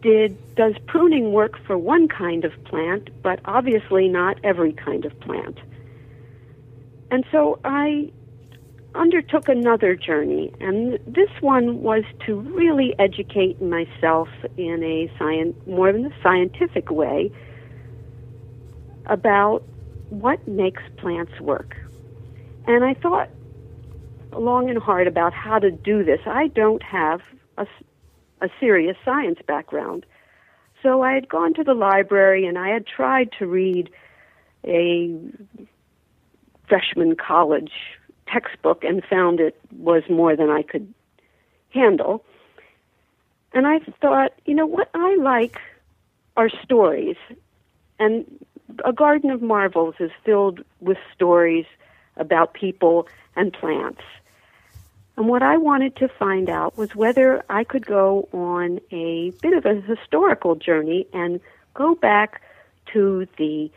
did 0.00 0.36
does 0.56 0.74
pruning 0.86 1.32
work 1.32 1.58
for 1.66 1.78
one 1.78 2.08
kind 2.08 2.44
of 2.44 2.52
plant, 2.64 3.10
but 3.22 3.40
obviously 3.44 4.08
not 4.08 4.36
every 4.44 4.72
kind 4.72 5.04
of 5.04 5.18
plant? 5.20 5.58
And 7.10 7.24
so 7.30 7.58
I 7.64 8.10
undertook 8.94 9.48
another 9.48 9.94
journey, 9.94 10.52
and 10.60 10.98
this 11.06 11.30
one 11.40 11.82
was 11.82 12.04
to 12.26 12.40
really 12.40 12.94
educate 12.98 13.60
myself 13.62 14.28
in 14.56 14.82
a 14.82 15.10
science, 15.18 15.56
more 15.66 15.92
than 15.92 16.06
a 16.06 16.22
scientific 16.22 16.90
way 16.90 17.30
about 19.06 19.62
what 20.10 20.46
makes 20.46 20.82
plants 20.98 21.38
work. 21.40 21.76
And 22.66 22.84
I 22.84 22.94
thought 22.94 23.28
long 24.36 24.70
and 24.70 24.78
hard 24.78 25.06
about 25.06 25.32
how 25.32 25.58
to 25.58 25.70
do 25.70 26.04
this. 26.04 26.20
I 26.26 26.48
don't 26.48 26.82
have 26.82 27.20
a, 27.58 27.66
a 28.40 28.48
serious 28.60 28.96
science 29.04 29.38
background. 29.46 30.06
So 30.82 31.02
I 31.02 31.12
had 31.12 31.28
gone 31.28 31.54
to 31.54 31.64
the 31.64 31.74
library 31.74 32.46
and 32.46 32.58
I 32.58 32.70
had 32.70 32.86
tried 32.86 33.30
to 33.38 33.46
read 33.46 33.90
a 34.64 35.14
freshman 36.68 37.16
college 37.16 37.72
textbook 38.26 38.82
and 38.84 39.04
found 39.04 39.40
it 39.40 39.58
was 39.76 40.02
more 40.08 40.36
than 40.36 40.50
I 40.50 40.62
could 40.62 40.92
handle. 41.70 42.24
And 43.52 43.66
I 43.66 43.80
thought, 44.00 44.32
you 44.44 44.54
know, 44.54 44.66
what 44.66 44.88
I 44.94 45.16
like 45.16 45.58
are 46.36 46.48
stories. 46.62 47.16
And 47.98 48.44
A 48.84 48.92
Garden 48.92 49.30
of 49.30 49.42
Marvels 49.42 49.94
is 50.00 50.10
filled 50.24 50.60
with 50.80 50.96
stories 51.14 51.66
about 52.16 52.54
people 52.54 53.06
and 53.36 53.52
plants. 53.52 54.02
And 55.16 55.28
what 55.28 55.42
I 55.42 55.58
wanted 55.58 55.96
to 55.96 56.08
find 56.08 56.48
out 56.48 56.76
was 56.76 56.94
whether 56.94 57.44
I 57.50 57.64
could 57.64 57.86
go 57.86 58.28
on 58.32 58.80
a 58.90 59.30
bit 59.42 59.52
of 59.52 59.66
a 59.66 59.80
historical 59.80 60.54
journey 60.54 61.06
and 61.12 61.40
go 61.74 61.94
back 61.94 62.40
to 62.92 63.26
the 63.36 63.70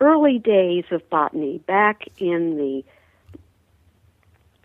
early 0.00 0.38
days 0.38 0.84
of 0.90 1.08
botany, 1.08 1.58
back 1.58 2.08
in 2.18 2.56
the 2.56 2.84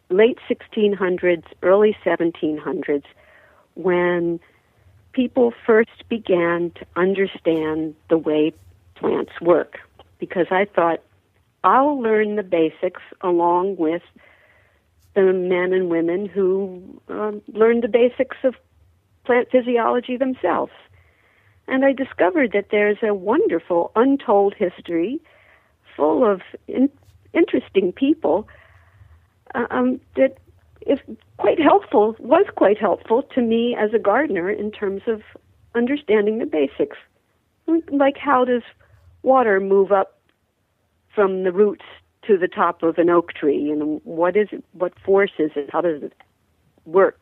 late 0.10 0.38
1600s, 0.50 1.44
early 1.64 1.96
1700s, 2.04 3.04
when 3.76 4.40
people 5.14 5.54
first 5.66 6.08
began 6.10 6.72
to 6.72 6.86
understand 6.96 7.96
the 8.10 8.18
way 8.18 8.54
plants 8.96 9.40
work. 9.42 9.80
Because 10.20 10.48
I 10.52 10.66
thought, 10.66 11.02
I'll 11.64 12.02
learn 12.02 12.36
the 12.36 12.44
basics 12.44 13.02
along 13.22 13.78
with 13.78 14.02
the 15.18 15.34
men 15.34 15.74
and 15.74 15.90
women 15.90 16.28
who 16.28 17.02
um, 17.10 17.42
learned 17.48 17.84
the 17.84 17.88
basics 17.88 18.38
of 18.44 18.54
plant 19.26 19.48
physiology 19.52 20.16
themselves. 20.16 20.72
And 21.68 21.84
I 21.84 21.92
discovered 21.92 22.52
that 22.54 22.68
there's 22.70 23.00
a 23.02 23.16
wonderful 23.16 23.92
untold 23.96 24.54
history 24.54 25.20
full 25.96 26.24
of 26.24 26.42
in- 26.68 26.92
interesting 27.34 27.92
people 27.92 28.48
uh, 29.56 29.66
um, 29.72 30.00
that 30.16 30.38
is 30.86 31.00
quite 31.38 31.60
helpful, 31.60 32.16
was 32.20 32.46
quite 32.56 32.78
helpful 32.78 33.24
to 33.34 33.42
me 33.42 33.76
as 33.78 33.94
a 33.96 34.00
gardener 34.00 34.52
in 34.52 34.72
terms 34.72 35.02
of 35.08 35.24
understanding 35.74 36.38
the 36.38 36.46
basics. 36.46 36.98
Like 37.92 38.18
how 38.18 38.46
does 38.46 38.62
water 39.24 39.60
move 39.60 39.92
up 39.92 40.20
from 41.16 41.44
the 41.44 41.52
roots 41.52 41.86
to 42.28 42.38
the 42.38 42.48
top 42.48 42.84
of 42.84 42.98
an 42.98 43.10
oak 43.10 43.34
tree 43.34 43.72
and 43.72 44.02
what 44.04 44.36
is 44.36 44.50
it 44.52 44.64
what 44.74 44.94
force 45.00 45.32
is 45.40 45.52
it 45.56 45.70
how 45.72 45.82
does 45.82 46.04
it 46.04 46.14
work 46.86 47.20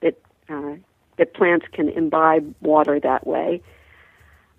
that 0.00 0.20
uh, 0.48 0.74
that 1.18 1.34
plants 1.34 1.66
can 1.72 1.88
imbibe 1.88 2.54
water 2.60 2.98
that 3.00 3.26
way? 3.26 3.62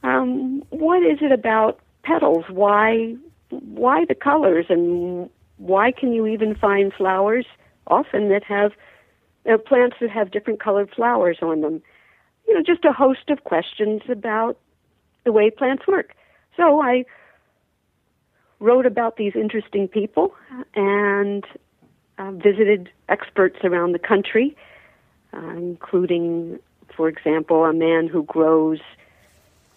Um, 0.03 0.63
what 0.69 1.03
is 1.03 1.19
it 1.21 1.31
about 1.31 1.79
petals? 2.03 2.45
Why 2.49 3.15
why 3.49 4.05
the 4.05 4.15
colors? 4.15 4.65
And 4.69 5.29
why 5.57 5.91
can 5.91 6.11
you 6.13 6.27
even 6.27 6.55
find 6.55 6.91
flowers 6.93 7.45
often 7.87 8.29
that 8.29 8.43
have 8.43 8.71
uh, 9.49 9.57
plants 9.57 9.97
that 10.01 10.09
have 10.09 10.31
different 10.31 10.61
colored 10.61 10.89
flowers 10.95 11.37
on 11.41 11.61
them? 11.61 11.81
You 12.47 12.55
know 12.55 12.63
just 12.65 12.85
a 12.85 12.91
host 12.91 13.29
of 13.29 13.43
questions 13.43 14.01
about 14.09 14.57
the 15.23 15.31
way 15.31 15.49
plants 15.49 15.87
work. 15.87 16.15
So 16.57 16.81
i 16.81 17.05
wrote 18.63 18.85
about 18.85 19.17
these 19.17 19.35
interesting 19.35 19.87
people 19.87 20.33
and 20.75 21.45
uh, 22.17 22.31
visited 22.31 22.89
experts 23.09 23.57
around 23.63 23.91
the 23.91 23.99
country, 23.99 24.55
uh, 25.33 25.49
including, 25.49 26.59
for 26.95 27.07
example, 27.07 27.65
a 27.65 27.73
man 27.73 28.07
who 28.07 28.23
grows, 28.23 28.79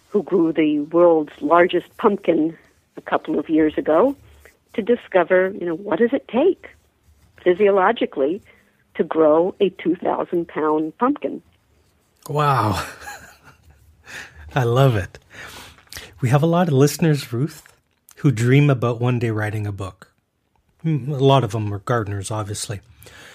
who 0.09 0.23
grew 0.23 0.53
the 0.53 0.79
world's 0.79 1.33
largest 1.41 1.95
pumpkin 1.97 2.57
a 2.95 3.01
couple 3.01 3.37
of 3.37 3.49
years 3.49 3.77
ago, 3.77 4.15
to 4.73 4.81
discover, 4.81 5.51
you 5.59 5.65
know, 5.65 5.75
what 5.75 5.99
does 5.99 6.13
it 6.13 6.27
take 6.27 6.69
physiologically 7.43 8.41
to 8.97 9.03
grow 9.03 9.55
a 9.61 9.69
2,000 9.69 10.47
pound 10.47 10.97
pumpkin. 10.97 11.41
Wow. 12.27 12.83
I 14.55 14.63
love 14.63 14.95
it. 14.95 15.19
We 16.19 16.29
have 16.29 16.43
a 16.43 16.47
lot 16.47 16.67
of 16.67 16.73
listeners, 16.73 17.31
Ruth, 17.31 17.61
who 18.17 18.31
dream 18.31 18.69
about 18.69 18.99
one 18.99 19.19
day 19.19 19.31
writing 19.31 19.67
a 19.67 19.71
book. 19.71 20.11
Hmm, 20.81 21.11
a 21.11 21.17
lot 21.17 21.43
of 21.43 21.51
them 21.51 21.73
are 21.73 21.79
gardeners, 21.79 22.31
obviously. 22.31 22.81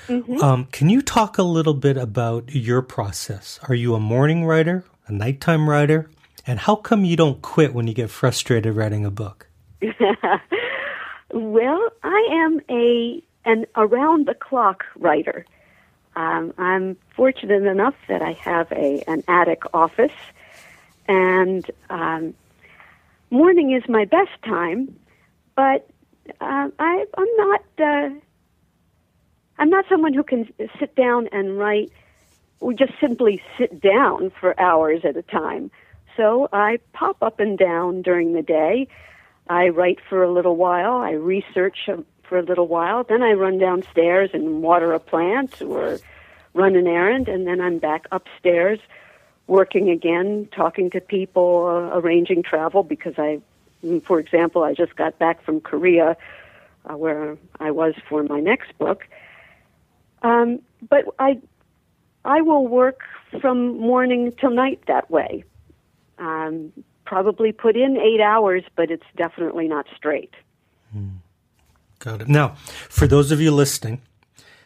Mm-hmm. 0.08 0.42
Um, 0.42 0.66
can 0.66 0.88
you 0.88 1.02
talk 1.02 1.38
a 1.38 1.42
little 1.42 1.74
bit 1.74 1.96
about 1.96 2.54
your 2.54 2.82
process? 2.82 3.60
Are 3.68 3.74
you 3.74 3.94
a 3.94 4.00
morning 4.00 4.44
writer, 4.44 4.84
a 5.06 5.12
nighttime 5.12 5.68
writer, 5.68 6.10
and 6.46 6.58
how 6.58 6.74
come 6.74 7.04
you 7.04 7.16
don't 7.16 7.40
quit 7.40 7.72
when 7.72 7.86
you 7.86 7.94
get 7.94 8.10
frustrated 8.10 8.74
writing 8.74 9.04
a 9.04 9.10
book? 9.10 9.46
well, 11.32 11.88
I 12.02 12.28
am 12.30 12.60
a 12.68 13.22
an 13.44 13.66
around 13.76 14.26
the 14.26 14.34
clock 14.34 14.84
writer. 14.96 15.44
Um, 16.14 16.52
I'm 16.58 16.96
fortunate 17.16 17.64
enough 17.64 17.94
that 18.08 18.22
I 18.22 18.32
have 18.32 18.70
a 18.72 19.02
an 19.06 19.22
attic 19.28 19.62
office, 19.72 20.12
and 21.06 21.68
um, 21.90 22.34
morning 23.32 23.72
is 23.72 23.82
my 23.88 24.04
best 24.04 24.30
time, 24.44 24.94
but 25.56 25.88
uh, 26.40 26.68
I, 26.78 27.06
I'm 27.18 27.36
not. 27.36 27.62
Uh, 27.78 28.10
I'm 29.58 29.70
not 29.70 29.84
someone 29.88 30.12
who 30.12 30.22
can 30.22 30.52
sit 30.78 30.94
down 30.94 31.28
and 31.32 31.58
write, 31.58 31.90
or 32.60 32.72
just 32.72 32.92
simply 33.00 33.42
sit 33.58 33.80
down 33.80 34.32
for 34.38 34.58
hours 34.60 35.04
at 35.04 35.16
a 35.16 35.22
time. 35.22 35.70
So 36.16 36.48
I 36.52 36.78
pop 36.92 37.22
up 37.22 37.40
and 37.40 37.58
down 37.58 38.02
during 38.02 38.32
the 38.32 38.42
day. 38.42 38.88
I 39.48 39.68
write 39.68 39.98
for 40.08 40.22
a 40.22 40.32
little 40.32 40.56
while. 40.56 40.96
I 40.96 41.12
research 41.12 41.88
for 42.22 42.38
a 42.38 42.42
little 42.42 42.66
while. 42.66 43.04
Then 43.04 43.22
I 43.22 43.32
run 43.32 43.58
downstairs 43.58 44.30
and 44.32 44.62
water 44.62 44.92
a 44.92 45.00
plant 45.00 45.62
or 45.62 45.98
run 46.54 46.76
an 46.76 46.86
errand, 46.86 47.28
and 47.28 47.46
then 47.46 47.60
I'm 47.60 47.78
back 47.78 48.06
upstairs 48.12 48.78
working 49.46 49.90
again, 49.90 50.48
talking 50.54 50.90
to 50.90 51.00
people, 51.00 51.66
uh, 51.66 51.98
arranging 51.98 52.42
travel 52.42 52.82
because 52.82 53.14
I, 53.18 53.40
for 54.04 54.18
example, 54.18 54.62
I 54.62 54.74
just 54.74 54.96
got 54.96 55.18
back 55.18 55.42
from 55.42 55.60
Korea, 55.60 56.16
uh, 56.88 56.96
where 56.96 57.36
I 57.60 57.70
was 57.70 57.94
for 58.08 58.22
my 58.22 58.40
next 58.40 58.76
book. 58.78 59.06
Um, 60.22 60.60
but 60.88 61.04
I 61.18 61.40
I 62.24 62.40
will 62.40 62.66
work 62.66 63.00
from 63.40 63.78
morning 63.78 64.32
till 64.38 64.50
night 64.50 64.80
that 64.86 65.10
way. 65.10 65.44
Um, 66.18 66.72
probably 67.04 67.50
put 67.50 67.76
in 67.76 67.96
eight 67.96 68.20
hours, 68.20 68.62
but 68.76 68.90
it's 68.90 69.06
definitely 69.16 69.66
not 69.66 69.86
straight. 69.96 70.32
Got 71.98 72.22
it. 72.22 72.28
Now, 72.28 72.50
for 72.88 73.06
those 73.06 73.30
of 73.32 73.40
you 73.40 73.50
listening, 73.50 74.02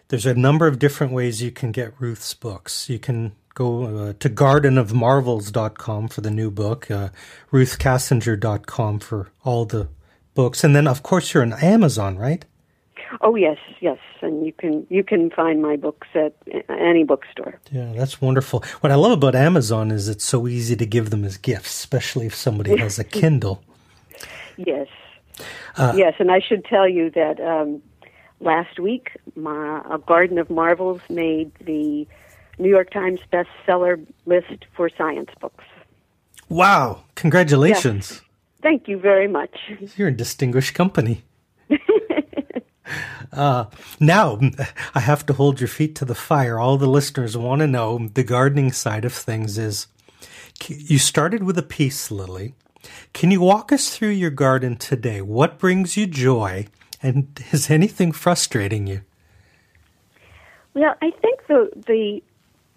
there's 0.08 0.26
a 0.26 0.34
number 0.34 0.66
of 0.66 0.78
different 0.78 1.12
ways 1.12 1.42
you 1.42 1.50
can 1.50 1.72
get 1.72 1.92
Ruth's 1.98 2.34
books. 2.34 2.88
You 2.88 2.98
can 2.98 3.32
go 3.56 3.84
uh, 3.84 4.12
to 4.20 4.28
gardenofmarvels.com 4.28 6.08
for 6.08 6.20
the 6.20 6.30
new 6.30 6.50
book, 6.50 6.90
uh, 6.90 7.08
ruthkassinger.com 7.50 9.00
for 9.00 9.32
all 9.44 9.64
the 9.64 9.88
books, 10.34 10.62
and 10.62 10.76
then 10.76 10.86
of 10.86 11.02
course 11.02 11.32
you're 11.34 11.42
on 11.42 11.54
Amazon, 11.54 12.18
right? 12.18 12.44
Oh 13.22 13.34
yes, 13.34 13.56
yes, 13.80 13.98
and 14.20 14.44
you 14.44 14.52
can 14.52 14.86
you 14.90 15.02
can 15.02 15.30
find 15.30 15.62
my 15.62 15.76
books 15.76 16.08
at 16.14 16.34
any 16.68 17.02
bookstore. 17.02 17.58
Yeah, 17.72 17.92
that's 17.96 18.20
wonderful. 18.20 18.62
What 18.80 18.92
I 18.92 18.96
love 18.96 19.12
about 19.12 19.34
Amazon 19.34 19.90
is 19.90 20.08
it's 20.08 20.24
so 20.24 20.46
easy 20.46 20.76
to 20.76 20.86
give 20.86 21.10
them 21.10 21.24
as 21.24 21.38
gifts, 21.38 21.70
especially 21.70 22.26
if 22.26 22.34
somebody 22.34 22.76
has 22.84 22.98
a 22.98 23.04
Kindle. 23.04 23.62
Yes, 24.58 24.88
yes, 25.78 26.14
and 26.18 26.30
I 26.30 26.40
should 26.40 26.64
tell 26.66 26.88
you 26.88 27.10
that 27.10 27.40
um, 27.40 27.80
last 28.40 28.78
week, 28.78 29.12
my 29.34 29.80
a 29.90 29.98
Garden 29.98 30.36
of 30.38 30.50
Marvels 30.50 31.00
made 31.08 31.52
the 31.64 32.06
New 32.58 32.68
York 32.68 32.90
Times 32.90 33.20
bestseller 33.32 34.04
list 34.24 34.66
for 34.74 34.88
science 34.96 35.30
books. 35.40 35.64
Wow! 36.48 37.02
Congratulations. 37.14 38.22
Thank 38.62 38.88
you 38.88 38.98
very 38.98 39.28
much. 39.28 39.56
You're 39.96 40.08
in 40.08 40.16
distinguished 40.16 40.74
company. 40.74 41.22
uh, 43.32 43.66
now, 44.00 44.40
I 44.94 45.00
have 45.00 45.26
to 45.26 45.32
hold 45.32 45.60
your 45.60 45.68
feet 45.68 45.94
to 45.96 46.04
the 46.04 46.14
fire. 46.14 46.58
All 46.58 46.76
the 46.76 46.86
listeners 46.86 47.36
want 47.36 47.60
to 47.60 47.66
know 47.66 48.08
the 48.12 48.24
gardening 48.24 48.72
side 48.72 49.04
of 49.04 49.12
things 49.12 49.58
is 49.58 49.88
you 50.68 50.98
started 50.98 51.42
with 51.42 51.58
a 51.58 51.62
peace 51.62 52.10
lily. 52.10 52.54
Can 53.12 53.30
you 53.30 53.40
walk 53.40 53.72
us 53.72 53.94
through 53.94 54.10
your 54.10 54.30
garden 54.30 54.76
today? 54.76 55.20
What 55.20 55.58
brings 55.58 55.96
you 55.96 56.06
joy? 56.06 56.66
And 57.02 57.40
is 57.52 57.70
anything 57.70 58.12
frustrating 58.12 58.86
you? 58.86 59.02
Well, 60.74 60.94
I 61.00 61.10
think 61.10 61.46
the 61.46 61.70
the 61.86 62.22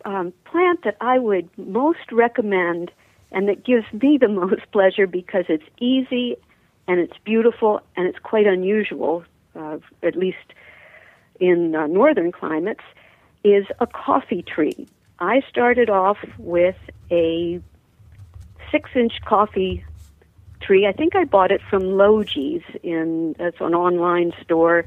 um, 0.05 0.33
plant 0.45 0.83
that 0.83 0.97
I 1.01 1.19
would 1.19 1.49
most 1.57 2.11
recommend 2.11 2.91
and 3.31 3.47
that 3.47 3.63
gives 3.63 3.85
me 3.93 4.17
the 4.19 4.27
most 4.43 4.71
pleasure 4.71 5.07
because 5.07 5.45
it's 5.49 5.63
easy 5.79 6.37
and 6.87 6.99
it's 6.99 7.17
beautiful 7.23 7.81
and 7.95 8.07
it's 8.07 8.19
quite 8.19 8.47
unusual, 8.47 9.23
uh, 9.55 9.77
at 10.01 10.15
least 10.15 10.37
in 11.39 11.75
uh, 11.75 11.87
northern 11.87 12.31
climates, 12.31 12.83
is 13.43 13.65
a 13.79 13.87
coffee 13.87 14.41
tree. 14.41 14.87
I 15.19 15.41
started 15.49 15.89
off 15.89 16.17
with 16.37 16.75
a 17.11 17.61
six 18.71 18.89
inch 18.95 19.13
coffee 19.25 19.83
tree. 20.61 20.87
I 20.87 20.91
think 20.91 21.15
I 21.15 21.25
bought 21.25 21.51
it 21.51 21.61
from 21.69 21.83
Logee's 21.83 22.63
in 22.83 23.35
it's 23.39 23.59
an 23.59 23.75
online 23.75 24.33
store 24.41 24.85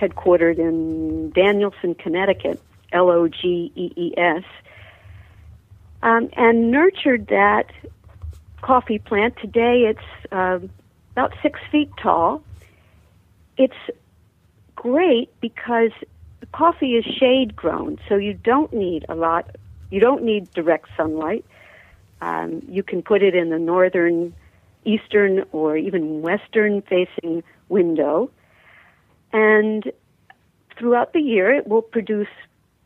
headquartered 0.00 0.58
in 0.58 1.30
Danielson, 1.30 1.94
Connecticut, 1.94 2.60
L 2.94 3.10
O 3.10 3.28
G 3.28 3.70
E 3.74 3.92
E 3.96 4.14
S, 4.16 4.44
um, 6.02 6.30
and 6.36 6.70
nurtured 6.70 7.26
that 7.26 7.70
coffee 8.62 8.98
plant. 8.98 9.36
Today 9.36 9.82
it's 9.90 10.32
uh, 10.32 10.60
about 11.12 11.34
six 11.42 11.60
feet 11.70 11.90
tall. 12.00 12.42
It's 13.58 13.74
great 14.76 15.28
because 15.40 15.90
the 16.40 16.46
coffee 16.46 16.94
is 16.94 17.04
shade 17.04 17.54
grown, 17.54 17.98
so 18.08 18.16
you 18.16 18.34
don't 18.34 18.72
need 18.72 19.04
a 19.08 19.14
lot. 19.14 19.56
You 19.90 20.00
don't 20.00 20.22
need 20.22 20.50
direct 20.52 20.88
sunlight. 20.96 21.44
Um, 22.20 22.62
you 22.68 22.82
can 22.82 23.02
put 23.02 23.22
it 23.22 23.34
in 23.34 23.50
the 23.50 23.58
northern, 23.58 24.34
eastern, 24.84 25.44
or 25.52 25.76
even 25.76 26.22
western 26.22 26.82
facing 26.82 27.42
window. 27.68 28.30
And 29.32 29.92
throughout 30.78 31.12
the 31.12 31.20
year, 31.20 31.52
it 31.52 31.66
will 31.66 31.82
produce 31.82 32.28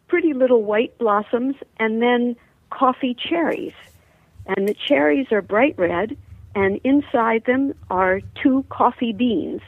pretty 0.09 0.33
little 0.33 0.63
white 0.63 0.97
blossoms 0.99 1.57
and 1.79 2.03
then 2.03 2.37
coffee 2.71 3.15
cherries. 3.15 3.75
And 4.47 4.67
the 4.67 4.75
cherries 4.75 5.31
are 5.31 5.43
bright 5.43 5.75
red, 5.79 6.17
and 6.55 6.81
inside 6.83 7.45
them 7.45 7.75
are 7.91 8.21
two 8.43 8.65
coffee 8.71 9.13
beans. 9.13 9.61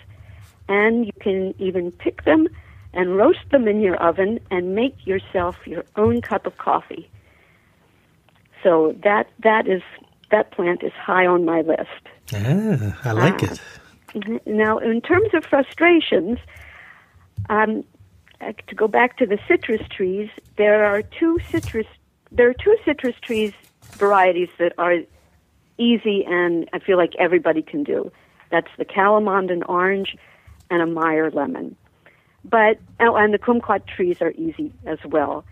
And 0.69 1.05
you 1.07 1.13
can 1.21 1.55
even 1.59 1.93
pick 1.93 2.25
them 2.25 2.49
and 2.95 3.17
roast 3.17 3.41
them 3.51 3.69
in 3.69 3.81
your 3.81 3.97
oven 3.97 4.41
and 4.51 4.75
make 4.75 5.07
yourself 5.07 5.57
your 5.67 5.85
own 5.97 6.23
cup 6.23 6.47
of 6.47 6.57
coffee. 6.59 7.09
So 8.63 8.95
that 9.05 9.29
that 9.43 9.67
is 9.69 9.83
that 10.31 10.51
plant 10.53 10.83
is 10.83 10.93
high 10.93 11.27
on 11.27 11.45
my 11.45 11.61
list. 11.63 12.05
Ah, 12.35 12.99
I 13.05 13.13
like 13.13 13.43
Ah. 13.43 13.53
it. 13.53 13.61
Mhm. 14.15 14.41
Now, 14.47 14.79
in 14.79 15.01
terms 15.01 15.33
of 15.35 15.45
frustrations, 15.45 16.39
um, 17.49 17.79
uh, 17.79 17.83
Uh, 18.41 18.53
to 18.69 18.75
go 18.75 18.89
back 18.89 19.19
to 19.19 19.27
the 19.27 19.39
citrus 19.47 19.83
trees, 19.89 20.31
there 20.57 20.85
are 20.85 21.03
two 21.03 21.39
citrus 21.51 21.87
there 22.33 22.49
are 22.49 22.55
two 22.55 22.77
citrus 22.85 23.17
trees 23.21 23.53
varieties 23.93 24.49
that 24.59 24.73
are 24.79 24.99
easy 25.79 26.25
and 26.25 26.69
I 26.73 26.79
feel 26.79 26.97
like 26.97 27.15
everybody 27.19 27.63
can 27.63 27.83
do. 27.83 28.13
That's 28.51 28.71
the 28.79 28.85
Calamondin 28.85 29.69
orange 29.69 30.17
and 30.71 30.81
a 30.81 30.87
Meyer 30.87 31.31
lemon. 31.31 31.77
But 32.45 32.79
oh, 33.01 33.17
and 33.17 33.35
the 33.35 33.39
kumquat 33.39 33.87
trees 33.87 34.23
are 34.23 34.33
easy 34.33 34.73
as 34.87 34.99
well. 35.05 35.45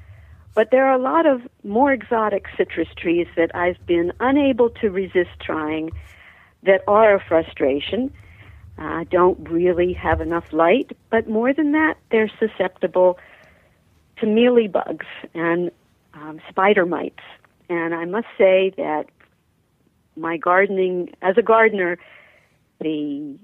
But 0.55 0.70
there 0.70 0.87
are 0.87 0.94
a 0.94 1.03
lot 1.03 1.27
of 1.27 1.42
more 1.62 1.92
exotic 1.92 2.46
citrus 2.57 2.88
trees 2.96 3.27
that 3.37 3.55
I've 3.55 3.85
been 3.87 4.12
unable 4.20 4.70
to 4.70 4.90
resist 4.90 5.31
trying 5.40 5.90
that 6.62 6.83
are 6.88 7.14
a 7.14 7.20
frustration. 7.20 8.12
Uh, 8.79 9.05
don't 9.11 9.49
really 9.49 9.93
have 9.93 10.21
enough 10.21 10.53
light, 10.53 10.97
but 11.11 11.29
more 11.29 11.53
than 11.53 11.73
that, 11.73 11.97
they're 12.12 12.31
susceptible 12.38 13.19
to 14.19 14.27
mealybugs 14.27 15.07
and 15.35 15.71
um, 16.14 16.41
spider 16.49 16.87
mites. 16.87 17.23
And 17.69 17.95
I 17.95 18.05
must 18.05 18.29
say 18.37 18.73
that 18.77 19.07
my 20.17 20.37
gardening, 20.37 21.11
as 21.23 21.37
a 21.37 21.43
gardener, 21.43 21.99
the 22.81 23.37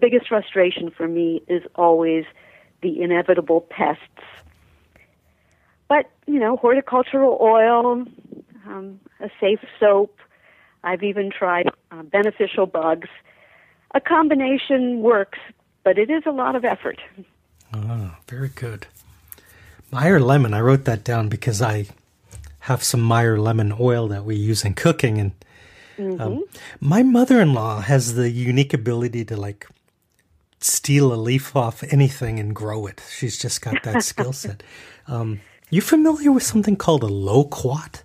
biggest 0.00 0.28
frustration 0.28 0.90
for 0.90 1.06
me 1.06 1.42
is 1.48 1.62
always 1.74 2.24
the 2.82 3.00
inevitable 3.00 3.60
pests. 3.60 4.02
But, 5.88 6.10
you 6.26 6.38
know, 6.38 6.56
horticultural 6.56 7.38
oil, 7.40 8.04
um, 8.66 9.00
a 9.20 9.30
safe 9.40 9.60
soap, 9.78 10.18
I've 10.82 11.02
even 11.02 11.30
tried 11.30 11.68
uh, 11.90 12.02
beneficial 12.02 12.66
bugs. 12.66 13.08
A 13.96 14.00
combination 14.00 15.00
works, 15.00 15.38
but 15.82 15.96
it 15.96 16.10
is 16.10 16.22
a 16.26 16.30
lot 16.30 16.54
of 16.54 16.66
effort. 16.66 17.00
Ah, 17.72 18.18
very 18.28 18.50
good. 18.50 18.86
Meyer 19.90 20.20
lemon. 20.20 20.52
I 20.52 20.60
wrote 20.60 20.84
that 20.84 21.02
down 21.02 21.30
because 21.30 21.62
I 21.62 21.86
have 22.60 22.84
some 22.84 23.00
Meyer 23.00 23.38
lemon 23.38 23.72
oil 23.80 24.06
that 24.08 24.26
we 24.26 24.36
use 24.36 24.66
in 24.66 24.74
cooking, 24.74 25.18
and 25.98 26.20
um, 26.20 26.44
my 26.78 27.02
mother-in-law 27.02 27.80
has 27.80 28.16
the 28.16 28.28
unique 28.28 28.74
ability 28.74 29.24
to 29.24 29.36
like 29.36 29.66
steal 30.60 31.14
a 31.14 31.16
leaf 31.16 31.56
off 31.56 31.82
anything 31.90 32.38
and 32.38 32.54
grow 32.54 32.86
it. 32.86 33.02
She's 33.10 33.38
just 33.38 33.62
got 33.62 33.82
that 33.84 34.02
skill 34.12 34.34
set. 34.34 34.62
Um, 35.08 35.40
you 35.70 35.80
familiar 35.80 36.32
with 36.32 36.42
something 36.42 36.76
called 36.76 37.02
a 37.02 37.06
loquat? 37.06 38.02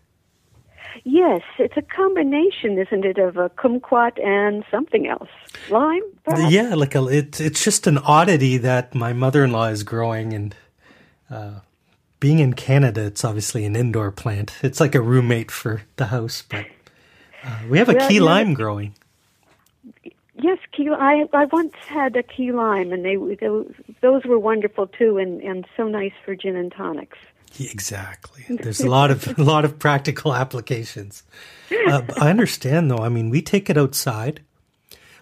Yes, 1.03 1.41
it's 1.57 1.75
a 1.77 1.81
combination, 1.81 2.77
isn't 2.77 3.05
it, 3.05 3.17
of 3.17 3.37
a 3.37 3.49
kumquat 3.49 4.23
and 4.23 4.63
something 4.69 5.07
else? 5.07 5.29
Lime? 5.69 6.03
perhaps? 6.23 6.53
Yeah, 6.53 6.75
like 6.75 6.93
a, 6.93 7.07
it, 7.07 7.41
it's 7.41 7.63
just 7.63 7.87
an 7.87 7.97
oddity 7.97 8.57
that 8.57 8.93
my 8.93 9.11
mother-in-law 9.11 9.67
is 9.69 9.83
growing, 9.83 10.31
and 10.33 10.55
uh, 11.29 11.51
being 12.19 12.37
in 12.39 12.53
Canada, 12.53 13.01
it's 13.05 13.25
obviously 13.25 13.65
an 13.65 13.75
indoor 13.75 14.11
plant. 14.11 14.53
It's 14.61 14.79
like 14.79 14.93
a 14.93 15.01
roommate 15.01 15.49
for 15.49 15.81
the 15.95 16.05
house, 16.07 16.43
but 16.47 16.65
uh, 17.43 17.57
we 17.67 17.79
have 17.79 17.89
a 17.89 17.93
Well, 17.93 18.07
key 18.07 18.19
know- 18.19 18.25
lime 18.25 18.53
growing. 18.53 18.93
Yes, 20.35 20.57
key. 20.71 20.89
I 20.89 21.25
I 21.33 21.45
once 21.45 21.73
had 21.87 22.15
a 22.15 22.23
key 22.23 22.51
lime, 22.51 22.91
and 22.91 23.05
they, 23.05 23.15
they 23.15 23.47
those 24.01 24.23
were 24.25 24.39
wonderful 24.39 24.87
too, 24.87 25.17
and 25.17 25.39
and 25.41 25.67
so 25.77 25.87
nice 25.87 26.13
for 26.25 26.35
gin 26.35 26.55
and 26.55 26.71
tonics. 26.71 27.17
Exactly. 27.59 28.45
There's 28.49 28.81
a 28.81 28.89
lot 28.89 29.11
of 29.11 29.37
a 29.37 29.43
lot 29.43 29.65
of 29.65 29.77
practical 29.79 30.33
applications. 30.33 31.23
Uh, 31.87 32.01
I 32.19 32.29
understand, 32.29 32.89
though. 32.89 32.99
I 32.99 33.09
mean, 33.09 33.29
we 33.29 33.41
take 33.41 33.69
it 33.69 33.77
outside. 33.77 34.41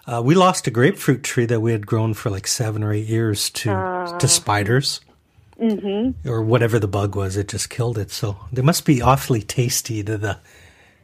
Uh, 0.06 0.22
we 0.24 0.36
lost 0.36 0.68
a 0.68 0.72
grapefruit 0.72 1.24
tree 1.24 1.46
that 1.46 1.60
we 1.60 1.72
had 1.72 1.86
grown 1.86 2.14
for 2.14 2.30
like 2.30 2.48
seven 2.48 2.84
or 2.84 2.94
eight 2.94 3.08
years 3.08 3.50
to 3.52 4.16
to 4.20 4.28
spiders, 4.28 5.02
mm-hmm. 5.60 6.28
or 6.28 6.42
whatever 6.42 6.80
the 6.80 6.88
bug 6.88 7.16
was. 7.16 7.38
It 7.38 7.48
just 7.48 7.70
killed 7.70 7.98
it. 7.98 8.12
So 8.12 8.38
they 8.52 8.62
must 8.62 8.86
be 8.86 9.02
awfully 9.02 9.42
tasty 9.42 10.04
to 10.04 10.18
the 10.18 10.40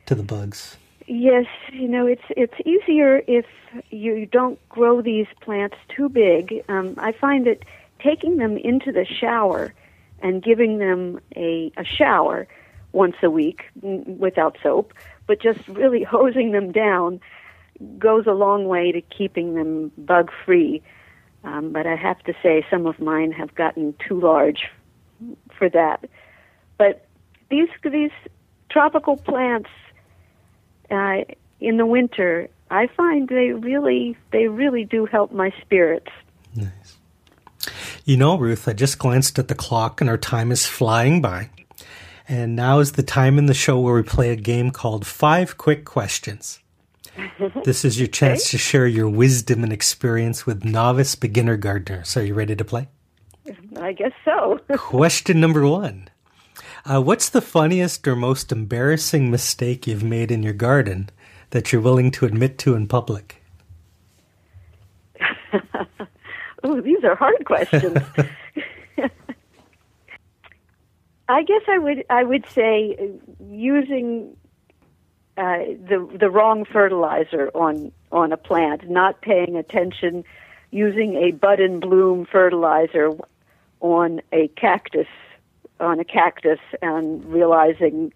to 0.07 0.15
the 0.15 0.23
bugs. 0.23 0.77
Yes, 1.07 1.45
you 1.71 1.87
know 1.87 2.07
it's 2.07 2.23
it's 2.29 2.55
easier 2.65 3.21
if 3.27 3.45
you 3.89 4.25
don't 4.25 4.57
grow 4.69 5.01
these 5.01 5.27
plants 5.41 5.77
too 5.89 6.09
big. 6.09 6.63
Um, 6.67 6.95
I 6.97 7.11
find 7.11 7.45
that 7.45 7.59
taking 7.99 8.37
them 8.37 8.57
into 8.57 8.91
the 8.91 9.05
shower 9.05 9.73
and 10.21 10.43
giving 10.43 10.77
them 10.77 11.19
a, 11.35 11.71
a 11.77 11.83
shower 11.83 12.47
once 12.91 13.15
a 13.21 13.29
week 13.29 13.63
without 13.81 14.57
soap, 14.63 14.93
but 15.27 15.41
just 15.41 15.67
really 15.67 16.03
hosing 16.09 16.51
them 16.51 16.71
down 16.71 17.19
goes 17.99 18.25
a 18.25 18.31
long 18.31 18.67
way 18.67 18.91
to 18.91 19.01
keeping 19.01 19.55
them 19.55 19.91
bug 19.97 20.31
free. 20.45 20.81
Um, 21.43 21.71
but 21.71 21.85
I 21.85 21.95
have 21.95 22.19
to 22.23 22.33
say, 22.41 22.65
some 22.69 22.87
of 22.87 22.99
mine 22.99 23.31
have 23.31 23.53
gotten 23.53 23.93
too 24.07 24.19
large 24.19 24.69
for 25.57 25.69
that. 25.69 26.05
But 26.77 27.05
these 27.49 27.69
these 27.83 28.11
tropical 28.69 29.17
plants 29.17 29.69
uh, 30.89 31.21
in 31.59 31.77
the 31.77 31.85
winter, 31.85 32.49
I 32.71 32.87
find 32.87 33.27
they 33.27 33.51
really 33.51 34.17
they 34.31 34.47
really 34.47 34.85
do 34.85 35.05
help 35.05 35.31
my 35.31 35.53
spirits. 35.61 36.09
Nice. 36.55 36.97
You 38.07 38.17
know, 38.17 38.37
Ruth, 38.37 38.67
I 38.67 38.73
just 38.73 38.99
glanced 38.99 39.39
at 39.39 39.47
the 39.47 39.55
clock 39.55 39.99
and 39.99 40.07
our 40.07 40.17
time 40.17 40.51
is 40.51 40.67
flying 40.67 41.23
by. 41.23 41.49
And 42.27 42.55
now 42.55 42.77
is 42.77 42.91
the 42.91 43.01
time 43.01 43.39
in 43.39 43.47
the 43.47 43.53
show 43.55 43.79
where 43.79 43.95
we 43.95 44.03
play 44.03 44.29
a 44.29 44.35
game 44.35 44.69
called 44.69 45.07
Five 45.07 45.57
Quick 45.57 45.85
Questions. 45.85 46.59
this 47.63 47.83
is 47.83 47.97
your 47.97 48.07
chance 48.07 48.43
okay. 48.43 48.51
to 48.51 48.57
share 48.59 48.85
your 48.85 49.09
wisdom 49.09 49.63
and 49.63 49.73
experience 49.73 50.45
with 50.45 50.63
novice 50.63 51.15
beginner 51.15 51.57
gardeners. 51.57 52.15
Are 52.15 52.23
you 52.23 52.35
ready 52.35 52.55
to 52.55 52.63
play? 52.63 52.89
I 53.81 53.91
guess 53.93 54.13
so. 54.23 54.59
Question 54.77 55.39
number 55.39 55.67
one 55.67 56.07
uh, 56.85 57.01
What's 57.01 57.29
the 57.29 57.41
funniest 57.41 58.07
or 58.07 58.15
most 58.15 58.51
embarrassing 58.51 59.31
mistake 59.31 59.87
you've 59.87 60.03
made 60.03 60.29
in 60.29 60.43
your 60.43 60.53
garden 60.53 61.09
that 61.49 61.71
you're 61.71 61.81
willing 61.81 62.11
to 62.11 62.25
admit 62.27 62.59
to 62.59 62.75
in 62.75 62.85
public? 62.85 63.34
Oh, 66.65 66.81
these 66.81 67.03
are 67.03 67.15
hard 67.15 67.45
questions. 67.45 67.97
I 71.27 71.41
guess 71.43 71.61
I 71.67 71.77
would 71.79 72.05
I 72.09 72.23
would 72.23 72.45
say 72.49 72.97
using 73.49 74.35
uh, 75.37 75.57
the 75.89 76.07
the 76.19 76.29
wrong 76.29 76.65
fertilizer 76.65 77.49
on 77.55 77.91
on 78.11 78.31
a 78.31 78.37
plant, 78.37 78.89
not 78.89 79.21
paying 79.21 79.55
attention, 79.55 80.23
using 80.71 81.15
a 81.15 81.31
bud 81.31 81.59
and 81.59 81.81
bloom 81.81 82.25
fertilizer 82.25 83.11
on 83.81 84.21
a 84.31 84.47
cactus 84.49 85.07
on 85.79 85.99
a 85.99 86.05
cactus, 86.05 86.59
and 86.81 87.25
realizing, 87.25 88.13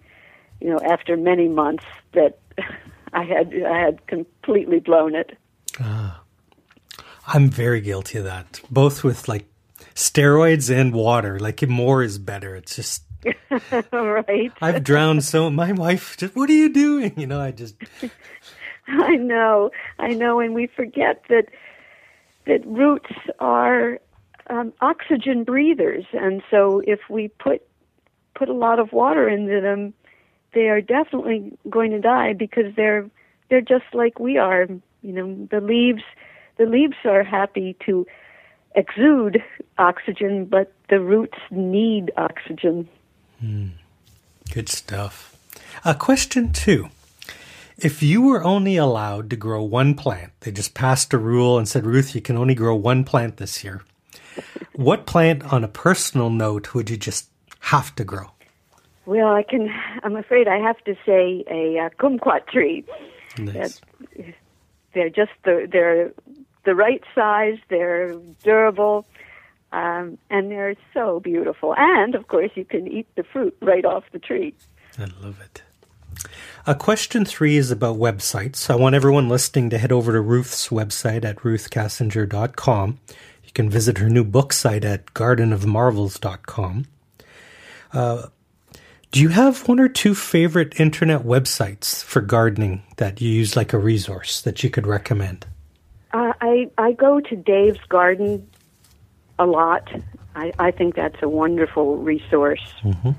you 0.62 0.70
know, 0.70 0.80
after 0.80 1.18
many 1.18 1.48
months 1.48 1.84
that 2.14 2.38
I 3.14 3.24
had 3.24 3.54
I 3.66 3.80
had 3.80 4.06
completely 4.08 4.80
blown 4.80 5.16
it. 5.16 5.36
I'm 7.32 7.50
very 7.50 7.80
guilty 7.82 8.18
of 8.18 8.24
that, 8.24 8.60
both 8.72 9.04
with 9.04 9.28
like 9.28 9.46
steroids 9.94 10.76
and 10.76 10.94
water. 10.94 11.40
Like 11.40 11.68
more 11.68 12.02
is 12.02 12.18
better. 12.18 12.56
It's 12.56 12.76
just 12.76 13.04
right. 13.92 14.52
I've 14.62 14.84
drowned 14.84 15.24
so. 15.24 15.50
My 15.50 15.72
wife 15.72 16.18
just, 16.18 16.36
what 16.36 16.50
are 16.50 16.54
you 16.54 16.74
doing? 16.74 17.14
You 17.18 17.28
know, 17.28 17.40
I 17.40 17.52
just. 17.52 17.76
I 18.88 19.16
know, 19.16 19.70
I 20.00 20.10
know, 20.16 20.40
and 20.40 20.56
we 20.56 20.66
forget 20.66 21.24
that 21.30 21.46
that 22.48 22.66
roots 22.66 23.12
are 23.40 24.00
um, 24.50 24.74
oxygen 24.82 25.44
breathers, 25.44 26.06
and 26.14 26.42
so 26.50 26.82
if 26.88 27.00
we 27.10 27.28
put 27.28 27.62
put 28.34 28.50
a 28.50 28.54
lot 28.54 28.80
of 28.80 28.92
water 28.92 29.30
into 29.30 29.62
them, 29.62 29.94
they 30.56 30.70
are 30.70 30.82
definitely 30.82 31.56
going 31.70 31.92
to 31.92 32.00
die 32.00 32.34
because 32.34 32.74
they're 32.76 33.08
they're 33.50 33.62
just 33.62 33.86
like 33.94 34.20
we 34.20 34.38
are. 34.38 34.66
You 35.02 35.14
know, 35.14 35.48
the 35.50 35.62
leaves 35.62 36.04
the 36.60 36.66
leaves 36.66 36.98
are 37.06 37.24
happy 37.24 37.76
to 37.86 38.06
exude 38.76 39.42
oxygen, 39.80 40.46
but 40.46 40.72
the 40.90 41.00
roots 41.00 41.40
need 41.50 42.12
oxygen. 42.18 42.88
Mm, 43.44 43.72
good 44.54 44.70
stuff. 44.70 45.36
Uh, 45.84 45.94
question 45.94 46.52
two. 46.52 46.90
If 47.78 48.04
you 48.04 48.22
were 48.22 48.44
only 48.44 48.76
allowed 48.76 49.30
to 49.30 49.38
grow 49.38 49.64
one 49.64 49.96
plant, 49.96 50.34
they 50.42 50.52
just 50.52 50.74
passed 50.74 51.14
a 51.14 51.18
rule 51.18 51.58
and 51.58 51.68
said, 51.68 51.86
Ruth, 51.86 52.14
you 52.14 52.20
can 52.20 52.36
only 52.36 52.54
grow 52.54 52.76
one 52.76 53.06
plant 53.06 53.38
this 53.38 53.64
year. 53.64 53.84
what 54.76 55.06
plant, 55.06 55.52
on 55.54 55.64
a 55.64 55.70
personal 55.70 56.30
note, 56.30 56.74
would 56.74 56.90
you 56.90 56.98
just 56.98 57.30
have 57.62 57.96
to 57.96 58.04
grow? 58.04 58.32
Well, 59.06 59.34
I 59.34 59.44
can. 59.44 59.70
I'm 60.04 60.18
afraid 60.18 60.48
I 60.48 60.58
have 60.58 60.78
to 60.84 60.94
say 61.06 61.44
a 61.50 61.80
uh, 61.80 61.90
kumquat 61.98 62.48
tree. 62.48 62.84
Nice. 63.40 63.82
They're 64.94 65.10
just 65.10 65.32
the 65.46 65.68
they're 65.72 66.12
the 66.66 66.76
right 66.76 67.04
size. 67.16 67.58
They're 67.70 68.14
durable, 68.44 69.06
um, 69.72 70.18
and 70.30 70.52
they're 70.52 70.76
so 70.94 71.20
beautiful. 71.20 71.74
And 71.78 72.16
of 72.16 72.28
course, 72.28 72.52
you 72.56 72.66
can 72.66 72.88
eat 72.88 73.08
the 73.16 73.24
fruit 73.24 73.56
right 73.62 73.86
off 73.86 74.04
the 74.12 74.20
tree. 74.20 74.54
I 74.98 75.06
love 75.22 75.40
it. 75.42 75.62
Uh, 76.66 76.74
question 76.74 77.26
three 77.26 77.56
is 77.56 77.72
about 77.72 77.98
websites. 77.98 78.70
I 78.70 78.76
want 78.76 78.96
everyone 78.96 79.30
listening 79.30 79.70
to 79.70 79.78
head 79.78 79.92
over 79.92 80.12
to 80.12 80.22
Ruth's 80.22 80.70
website 80.70 81.24
at 81.24 81.38
ruthkassinger.com. 81.38 83.00
You 83.44 83.52
can 83.54 83.70
visit 83.70 83.98
her 83.98 84.10
new 84.10 84.24
book 84.24 84.54
site 84.54 84.86
at 84.86 85.08
gardenofmarvels.com. 85.08 86.86
Uh, 87.94 88.28
do 89.12 89.20
you 89.20 89.30
have 89.30 89.68
one 89.68 89.80
or 89.80 89.90
two 89.90 90.14
favorite 90.14 90.80
internet 90.80 91.24
websites 91.24 92.04
for 92.04 92.22
gardening 92.22 92.84
that 92.98 93.20
you 93.20 93.30
use 93.30 93.56
like 93.56 93.74
a 93.74 93.80
resource 93.80 94.42
that 94.42 94.64
you 94.64 94.70
could 94.70 94.86
recommend? 94.86 95.48
I 96.42 96.70
I 96.78 96.94
go 96.94 97.20
to 97.20 97.36
Dave's 97.36 97.84
Garden 97.90 98.50
a 99.38 99.46
lot. 99.46 99.90
I, 100.36 100.52
I 100.60 100.72
think 100.72 100.96
that's 100.96 101.22
a 101.22 101.30
wonderful 101.30 101.98
resource. 101.98 102.74
Mm-hmm. 102.84 103.12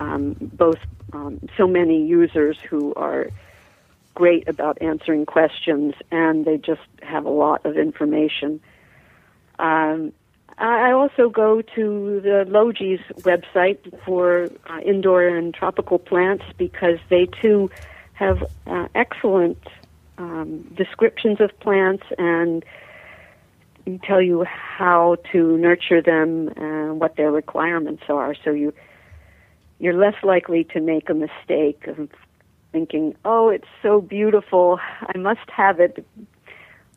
Um, 0.00 0.36
both 0.40 0.78
um, 1.12 1.40
so 1.56 1.66
many 1.66 2.04
users 2.04 2.58
who 2.68 2.92
are 2.94 3.28
great 4.14 4.48
about 4.48 4.80
answering 4.80 5.26
questions, 5.26 5.94
and 6.10 6.44
they 6.44 6.58
just 6.58 6.82
have 7.02 7.24
a 7.24 7.30
lot 7.30 7.64
of 7.64 7.76
information. 7.76 8.60
Um, 9.58 10.12
I 10.56 10.92
also 10.92 11.30
go 11.30 11.62
to 11.62 12.20
the 12.20 12.44
Logee's 12.48 13.00
website 13.22 13.78
for 14.04 14.48
uh, 14.68 14.80
indoor 14.84 15.26
and 15.26 15.52
tropical 15.52 15.98
plants 15.98 16.44
because 16.56 16.98
they 17.08 17.26
too 17.26 17.70
have 18.12 18.44
uh, 18.66 18.86
excellent 18.94 19.58
um, 20.18 20.62
descriptions 20.76 21.40
of 21.40 21.58
plants 21.60 22.04
and 22.18 22.64
tell 24.02 24.20
you 24.20 24.44
how 24.44 25.16
to 25.32 25.58
nurture 25.58 26.00
them 26.00 26.48
and 26.56 27.00
what 27.00 27.16
their 27.16 27.30
requirements 27.30 28.04
are. 28.08 28.34
So 28.44 28.50
you 28.50 28.72
you're 29.78 29.94
less 29.94 30.14
likely 30.22 30.64
to 30.64 30.80
make 30.80 31.10
a 31.10 31.14
mistake 31.14 31.86
of 31.86 32.08
thinking, 32.72 33.14
"Oh, 33.24 33.48
it's 33.48 33.68
so 33.82 34.00
beautiful, 34.00 34.78
I 35.02 35.18
must 35.18 35.50
have 35.50 35.80
it," 35.80 36.06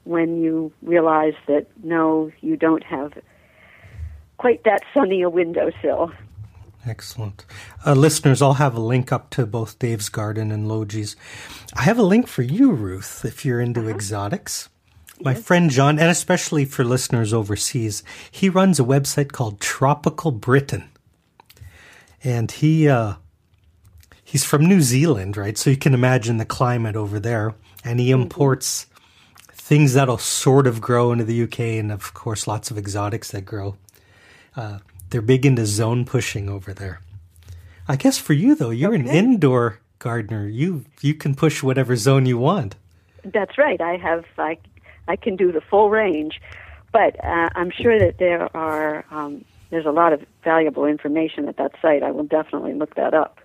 when 0.03 0.41
you 0.41 0.71
realize 0.81 1.33
that 1.47 1.67
no, 1.83 2.31
you 2.41 2.55
don't 2.55 2.83
have 2.83 3.13
quite 4.37 4.63
that 4.63 4.83
sunny 4.93 5.21
a 5.21 5.29
windowsill. 5.29 6.11
Excellent. 6.87 7.45
Uh, 7.85 7.93
listeners, 7.93 8.41
I'll 8.41 8.53
have 8.53 8.75
a 8.75 8.79
link 8.79 9.11
up 9.11 9.29
to 9.31 9.45
both 9.45 9.77
Dave's 9.77 10.07
Garden 10.07 10.51
and 10.51 10.67
Logee's. 10.67 11.15
I 11.75 11.81
have 11.81 11.99
a 11.99 12.03
link 12.03 12.27
for 12.27 12.43
you, 12.43 12.71
Ruth, 12.71 13.25
if 13.25 13.43
you're 13.43 13.59
into 13.59 13.81
uh-huh. 13.81 13.89
exotics. 13.89 14.69
My 15.19 15.33
yes. 15.33 15.43
friend 15.43 15.69
John, 15.69 15.99
and 15.99 16.09
especially 16.09 16.63
for 16.63 16.85
listeners 16.85 17.33
overseas, 17.33 18.03
he 18.31 18.49
runs 18.49 18.79
a 18.79 18.83
website 18.83 19.31
called 19.31 19.59
Tropical 19.59 20.31
Britain. 20.31 20.89
And 22.23 22.51
he 22.51 22.87
uh, 22.87 23.15
he's 24.23 24.45
from 24.45 24.65
New 24.65 24.81
Zealand, 24.81 25.35
right? 25.35 25.57
So 25.57 25.69
you 25.69 25.77
can 25.77 25.93
imagine 25.93 26.37
the 26.37 26.45
climate 26.45 26.95
over 26.95 27.19
there. 27.19 27.55
And 27.83 27.99
he 27.99 28.11
mm-hmm. 28.11 28.23
imports 28.23 28.85
things 29.51 29.93
that'll 29.93 30.17
sort 30.17 30.67
of 30.67 30.79
grow 30.79 31.11
into 31.11 31.25
the 31.25 31.43
UK, 31.43 31.59
and 31.59 31.91
of 31.91 32.13
course, 32.13 32.47
lots 32.47 32.71
of 32.71 32.77
exotics 32.77 33.31
that 33.31 33.41
grow. 33.41 33.75
Uh, 34.55 34.79
they're 35.09 35.21
big 35.21 35.45
into 35.45 35.65
zone 35.65 36.05
pushing 36.05 36.49
over 36.49 36.73
there. 36.73 37.01
I 37.87 37.95
guess 37.95 38.17
for 38.17 38.33
you 38.33 38.55
though, 38.55 38.69
you're 38.69 38.93
okay. 38.93 39.01
an 39.01 39.07
indoor 39.07 39.79
gardener. 39.99 40.47
You 40.47 40.85
you 41.01 41.13
can 41.13 41.35
push 41.35 41.63
whatever 41.63 41.95
zone 41.95 42.25
you 42.25 42.37
want. 42.37 42.75
That's 43.23 43.57
right. 43.57 43.79
I 43.81 43.97
have 43.97 44.25
I 44.37 44.57
I 45.07 45.15
can 45.15 45.35
do 45.35 45.51
the 45.51 45.61
full 45.61 45.89
range, 45.89 46.41
but 46.91 47.23
uh, 47.23 47.49
I'm 47.55 47.71
sure 47.71 47.97
that 47.97 48.17
there 48.17 48.55
are 48.55 49.05
um, 49.11 49.45
there's 49.69 49.85
a 49.85 49.91
lot 49.91 50.13
of 50.13 50.25
valuable 50.43 50.85
information 50.85 51.47
at 51.47 51.57
that 51.57 51.73
site. 51.81 52.03
I 52.03 52.11
will 52.11 52.25
definitely 52.25 52.73
look 52.73 52.95
that 52.95 53.13
up. 53.13 53.39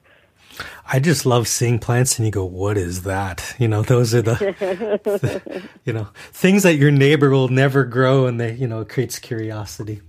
I 0.86 1.00
just 1.00 1.24
love 1.24 1.48
seeing 1.48 1.78
plants 1.78 2.18
and 2.18 2.26
you 2.26 2.32
go, 2.32 2.44
what 2.44 2.76
is 2.76 3.04
that? 3.04 3.54
You 3.58 3.68
know, 3.68 3.82
those 3.82 4.14
are 4.14 4.20
the, 4.20 4.34
the, 4.34 5.62
you 5.84 5.92
know, 5.94 6.08
things 6.32 6.62
that 6.64 6.74
your 6.74 6.90
neighbor 6.90 7.30
will 7.30 7.48
never 7.48 7.84
grow 7.84 8.26
and 8.26 8.38
they, 8.38 8.52
you 8.54 8.66
know, 8.66 8.80
it 8.80 8.90
creates 8.90 9.18
curiosity. 9.18 10.02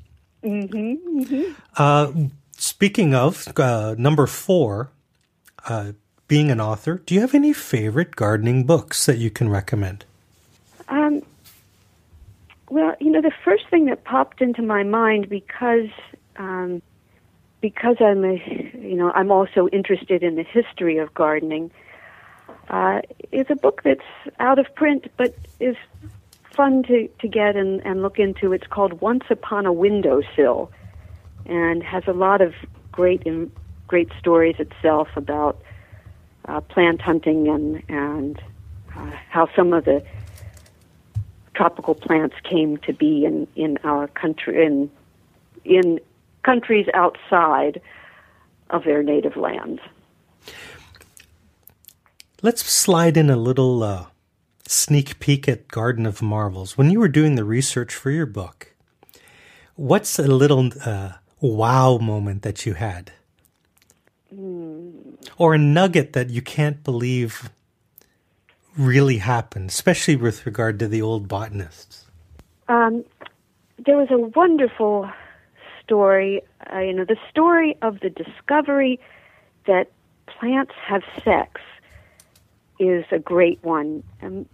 Mm-hmm, 0.44 1.20
mm-hmm. 1.20 1.54
Uh, 1.78 2.12
speaking 2.58 3.16
of 3.16 3.48
uh, 3.58 3.96
number 3.98 4.28
four, 4.28 4.92
uh, 5.68 5.94
being 6.28 6.52
an 6.52 6.60
author, 6.60 7.02
do 7.06 7.16
you 7.16 7.22
have 7.22 7.34
any 7.34 7.54
favorite 7.54 8.16
gardening 8.16 8.66
books 8.66 9.06
that 9.06 9.18
you 9.18 9.30
can 9.30 9.50
recommend? 9.50 10.06
Um, 10.90 11.22
well, 12.70 12.96
you 13.00 13.12
know, 13.12 13.22
the 13.22 13.32
first 13.44 13.68
thing 13.70 13.86
that 13.86 14.04
popped 14.04 14.42
into 14.42 14.62
my 14.62 14.84
mind 14.84 15.30
because 15.30 15.90
um, 16.38 16.82
because 17.62 17.96
I'm 18.02 18.26
a, 18.26 18.34
you 18.78 18.96
know, 18.96 19.12
I'm 19.12 19.32
also 19.32 19.68
interested 19.70 20.22
in 20.22 20.36
the 20.36 20.44
history 20.44 20.98
of 20.98 21.14
gardening. 21.14 21.72
Uh, 22.70 23.02
it's 23.32 23.50
a 23.50 23.56
book 23.56 23.84
that's 23.84 24.02
out 24.40 24.60
of 24.60 24.74
print, 24.76 25.10
but 25.16 25.34
is 25.60 25.78
fun 26.54 26.84
to, 26.84 27.08
to 27.20 27.28
get 27.28 27.56
and, 27.56 27.86
and 27.86 28.02
look 28.02 28.20
into. 28.20 28.54
It's 28.54 28.68
called 28.68 29.02
Once 29.02 29.24
Upon 29.30 29.66
a 29.66 29.74
Windowsill, 29.74 30.72
and 31.46 31.84
has 31.84 32.04
a 32.08 32.14
lot 32.14 32.42
of 32.42 32.54
great 32.92 33.24
great 33.88 34.10
stories 34.18 34.56
itself 34.60 35.08
about 35.16 35.62
uh, 36.46 36.62
plant 36.62 37.02
hunting 37.02 37.48
and 37.48 37.84
and 37.90 38.42
uh, 38.96 39.12
how 39.30 39.50
some 39.56 39.74
of 39.74 39.86
the 39.86 40.04
tropical 41.54 41.94
plants 41.94 42.36
came 42.44 42.78
to 42.78 42.94
be 42.94 43.26
in, 43.26 43.48
in 43.56 43.78
our 43.84 44.08
country 44.08 44.66
in 44.66 44.90
in 45.66 46.00
countries 46.44 46.88
outside 46.94 47.82
of 48.70 48.84
their 48.84 49.04
native 49.04 49.38
lands. 49.38 49.82
Let's 52.42 52.64
slide 52.64 53.16
in 53.16 53.30
a 53.30 53.38
little 53.38 53.84
uh, 53.84 54.06
sneak 54.68 55.20
peek 55.20 55.48
at 55.48 55.68
Garden 55.68 56.06
of 56.06 56.22
Marvels. 56.22 56.78
When 56.78 56.90
you 56.90 57.00
were 57.00 57.08
doing 57.08 57.36
the 57.36 57.44
research 57.44 57.94
for 57.94 58.12
your 58.12 58.26
book, 58.26 58.74
what's 59.76 60.20
a 60.20 60.28
little 60.28 60.70
uh, 60.86 61.14
wow 61.42 61.98
moment 61.98 62.42
that 62.44 62.66
you 62.66 62.74
had? 62.74 63.12
Mm. 64.34 65.16
Or 65.38 65.54
a 65.54 65.58
nugget 65.58 66.14
that 66.14 66.30
you 66.30 66.42
can't 66.42 66.84
believe 66.84 67.50
really 68.78 69.18
happened, 69.18 69.70
especially 69.70 70.16
with 70.16 70.46
regard 70.46 70.80
to 70.80 70.88
the 70.88 71.02
old 71.02 71.28
botanists? 71.28 72.06
Um, 72.68 73.04
there 73.86 73.98
was 73.98 74.08
a 74.10 74.18
wonderful 74.18 75.10
story, 75.84 76.42
uh, 76.72 76.80
you 76.80 76.94
know, 76.94 77.06
the 77.06 77.18
story 77.30 77.78
of 77.82 78.00
the 78.00 78.10
discovery 78.10 79.00
that 79.68 79.92
plants 80.28 80.74
have 80.88 81.04
sex 81.24 81.62
is 82.90 83.06
a 83.12 83.20
great 83.20 83.64
one. 83.64 84.04
Um, 84.22 84.46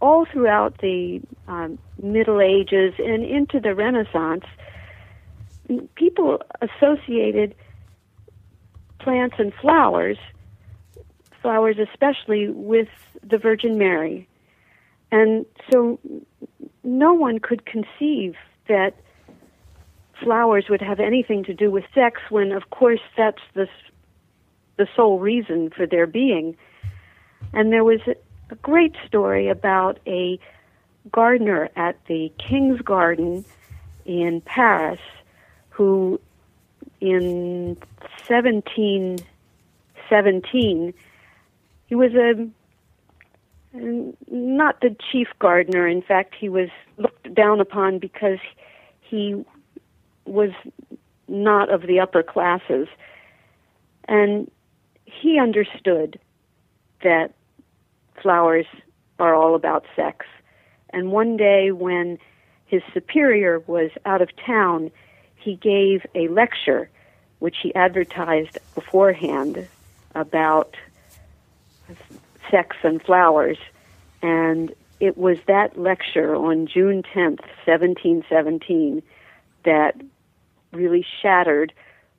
all 0.00 0.26
throughout 0.26 0.78
the 0.78 1.20
um, 1.46 1.78
Middle 2.02 2.40
Ages 2.40 2.94
and 2.98 3.24
into 3.24 3.60
the 3.60 3.74
Renaissance, 3.74 4.44
people 5.94 6.42
associated 6.60 7.54
plants 8.98 9.36
and 9.38 9.52
flowers, 9.54 10.18
flowers 11.40 11.76
especially, 11.78 12.48
with 12.48 12.88
the 13.22 13.38
Virgin 13.38 13.78
Mary. 13.78 14.28
And 15.10 15.46
so 15.70 15.98
no 16.82 17.12
one 17.12 17.38
could 17.38 17.64
conceive 17.66 18.34
that 18.68 18.94
flowers 20.22 20.66
would 20.68 20.80
have 20.80 21.00
anything 21.00 21.44
to 21.44 21.54
do 21.54 21.70
with 21.70 21.84
sex 21.94 22.20
when, 22.30 22.52
of 22.52 22.70
course, 22.70 23.00
that's 23.16 23.42
the, 23.54 23.68
the 24.78 24.88
sole 24.96 25.18
reason 25.18 25.70
for 25.70 25.86
their 25.86 26.06
being. 26.06 26.56
And 27.52 27.72
there 27.72 27.84
was 27.84 28.00
a, 28.06 28.16
a 28.50 28.54
great 28.56 28.96
story 29.06 29.48
about 29.48 30.00
a 30.06 30.38
gardener 31.10 31.68
at 31.76 31.96
the 32.06 32.32
King's 32.38 32.80
Garden 32.80 33.44
in 34.04 34.40
Paris 34.42 35.00
who, 35.70 36.20
in 37.00 37.76
1717, 38.28 40.94
he 41.86 41.94
was 41.94 42.12
a 42.14 42.48
not 43.74 44.80
the 44.82 44.94
chief 45.10 45.28
gardener. 45.38 45.88
In 45.88 46.02
fact, 46.02 46.34
he 46.38 46.48
was 46.48 46.68
looked 46.98 47.34
down 47.34 47.60
upon 47.60 47.98
because 47.98 48.38
he 49.00 49.44
was 50.26 50.50
not 51.28 51.70
of 51.70 51.82
the 51.82 52.00
upper 52.00 52.22
classes. 52.22 52.88
And 54.06 54.50
he 55.06 55.38
understood 55.38 56.18
that 57.02 57.34
flowers 58.20 58.66
are 59.18 59.34
all 59.34 59.54
about 59.54 59.84
sex. 59.94 60.26
And 60.90 61.10
one 61.10 61.36
day 61.36 61.72
when 61.72 62.18
his 62.66 62.82
superior 62.92 63.60
was 63.60 63.90
out 64.04 64.22
of 64.22 64.34
town, 64.36 64.90
he 65.36 65.56
gave 65.56 66.06
a 66.14 66.28
lecture 66.28 66.88
which 67.38 67.56
he 67.62 67.74
advertised 67.74 68.58
beforehand 68.74 69.66
about 70.14 70.76
sex 72.50 72.76
and 72.82 73.02
flowers. 73.02 73.58
And 74.22 74.72
it 75.00 75.18
was 75.18 75.38
that 75.48 75.76
lecture 75.76 76.36
on 76.36 76.66
June 76.66 77.02
10th, 77.02 77.40
1717, 77.66 79.02
that 79.64 80.00
really 80.72 81.04
shattered 81.20 81.72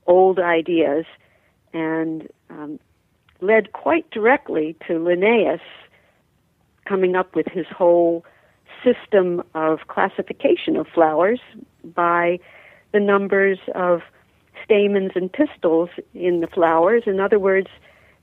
old 0.06 0.40
ideas 0.40 1.06
and 1.74 2.28
um, 2.50 2.80
led 3.44 3.74
quite 3.74 4.10
directly 4.12 4.76
to 4.88 5.04
Linnaeus 5.04 5.62
coming 6.86 7.16
up 7.16 7.36
with 7.36 7.48
his 7.48 7.68
whole 7.68 8.26
system 8.84 9.44
of 9.54 9.88
classification 9.88 10.76
of 10.76 10.88
flowers 10.88 11.40
by 11.84 12.40
the 12.92 13.00
numbers 13.00 13.60
of 13.76 14.02
stamens 14.64 15.12
and 15.16 15.32
pistils 15.32 15.90
in 16.14 16.42
the 16.42 16.48
flowers. 16.48 17.04
In 17.06 17.20
other 17.20 17.40
words, 17.40 17.68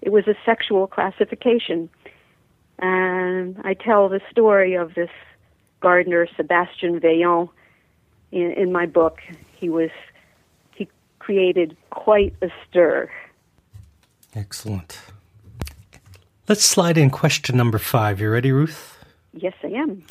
it 0.03 0.11
was 0.11 0.27
a 0.27 0.35
sexual 0.45 0.87
classification. 0.87 1.89
And 2.79 3.57
I 3.63 3.75
tell 3.75 4.09
the 4.09 4.21
story 4.31 4.75
of 4.75 4.95
this 4.95 5.11
gardener, 5.81 6.27
Sebastian 6.37 7.01
Vaillant, 7.01 7.51
in, 8.33 8.53
in 8.53 8.73
my 8.73 8.87
book. 8.87 9.19
He 9.57 9.69
was 9.69 9.91
he 10.75 10.89
created 11.19 11.77
quite 11.91 12.35
a 12.43 12.49
stir. 12.69 13.11
Excellent. 14.35 15.01
Let's 16.49 16.64
slide 16.64 16.99
in 16.99 17.11
question 17.11 17.57
number 17.57 17.79
five. 17.79 18.21
You 18.21 18.31
ready, 18.31 18.53
Ruth? 18.53 18.99
Yes, 19.33 19.55
I 19.62 19.69
am. 19.69 20.05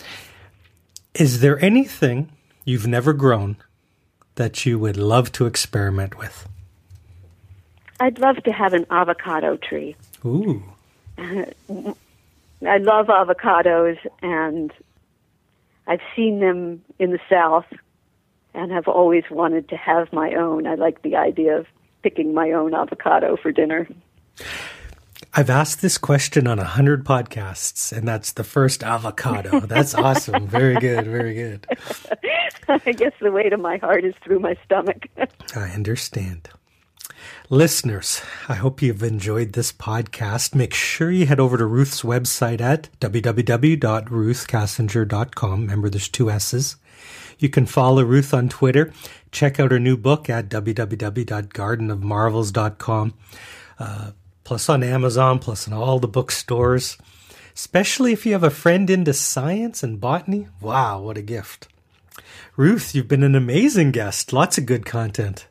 Is 1.13 1.41
there 1.41 1.63
anything 1.63 2.29
you've 2.65 2.87
never 2.87 3.13
grown 3.13 3.57
that 4.35 4.65
you 4.65 4.79
would 4.79 4.97
love 4.97 5.31
to 5.33 5.45
experiment 5.45 6.17
with? 6.17 6.47
I'd 7.99 8.19
love 8.19 8.37
to 8.43 8.51
have 8.51 8.73
an 8.73 8.85
avocado 8.89 9.57
tree. 9.57 9.95
Ooh. 10.25 10.63
I 11.17 12.77
love 12.77 13.07
avocados, 13.07 13.97
and 14.21 14.71
I've 15.87 16.01
seen 16.15 16.39
them 16.39 16.81
in 16.99 17.11
the 17.11 17.19
South 17.29 17.65
and 18.53 18.71
have 18.71 18.87
always 18.87 19.23
wanted 19.29 19.69
to 19.69 19.77
have 19.77 20.11
my 20.13 20.33
own. 20.33 20.67
I 20.67 20.75
like 20.75 21.01
the 21.01 21.15
idea 21.15 21.57
of 21.57 21.67
picking 22.01 22.33
my 22.33 22.51
own 22.51 22.73
avocado 22.73 23.37
for 23.37 23.51
dinner. 23.51 23.87
I've 25.33 25.49
asked 25.49 25.81
this 25.81 25.97
question 25.97 26.47
on 26.47 26.59
a 26.59 26.63
hundred 26.63 27.05
podcasts, 27.05 27.95
and 27.95 28.07
that's 28.07 28.31
the 28.31 28.43
first 28.43 28.83
avocado. 28.83 29.59
That's 29.59 29.93
awesome. 29.93 30.47
Very 30.47 30.75
good. 30.75 31.05
Very 31.05 31.35
good. 31.35 31.67
I 32.85 32.91
guess 32.91 33.13
the 33.21 33.31
weight 33.31 33.53
of 33.53 33.59
my 33.59 33.77
heart 33.77 34.03
is 34.05 34.15
through 34.23 34.39
my 34.39 34.55
stomach. 34.65 35.07
I 35.55 35.69
understand. 35.69 36.49
Listeners, 37.49 38.21
I 38.47 38.55
hope 38.55 38.81
you've 38.81 39.03
enjoyed 39.03 39.53
this 39.53 39.71
podcast. 39.71 40.55
Make 40.55 40.73
sure 40.73 41.11
you 41.11 41.25
head 41.25 41.39
over 41.39 41.57
to 41.57 41.65
Ruth's 41.65 42.01
website 42.01 42.59
at 42.61 42.89
www.ruthkassinger.com. 42.99 45.61
Remember, 45.61 45.89
there's 45.89 46.09
two 46.09 46.29
S's. 46.29 46.75
You 47.39 47.49
can 47.49 47.65
follow 47.65 48.03
Ruth 48.03 48.33
on 48.33 48.49
Twitter. 48.49 48.91
Check 49.31 49.59
out 49.59 49.71
her 49.71 49.79
new 49.79 49.97
book 49.97 50.29
at 50.29 50.49
www.gardenofmarvels.com. 50.49 53.13
Uh, 53.79 54.11
plus 54.49 54.67
on 54.67 54.81
Amazon, 54.81 55.37
plus 55.37 55.67
in 55.67 55.73
all 55.73 55.99
the 55.99 56.07
bookstores. 56.07 56.97
Especially 57.53 58.13
if 58.13 58.25
you 58.25 58.31
have 58.31 58.43
a 58.43 58.49
friend 58.49 58.89
into 58.89 59.13
science 59.13 59.83
and 59.83 60.01
botany. 60.01 60.47
Wow, 60.59 61.01
what 61.01 61.19
a 61.19 61.21
gift. 61.21 61.67
Ruth, 62.57 62.95
you've 62.95 63.07
been 63.07 63.21
an 63.21 63.35
amazing 63.35 63.91
guest. 63.91 64.33
Lots 64.33 64.57
of 64.57 64.65
good 64.65 64.87
content. 64.87 65.45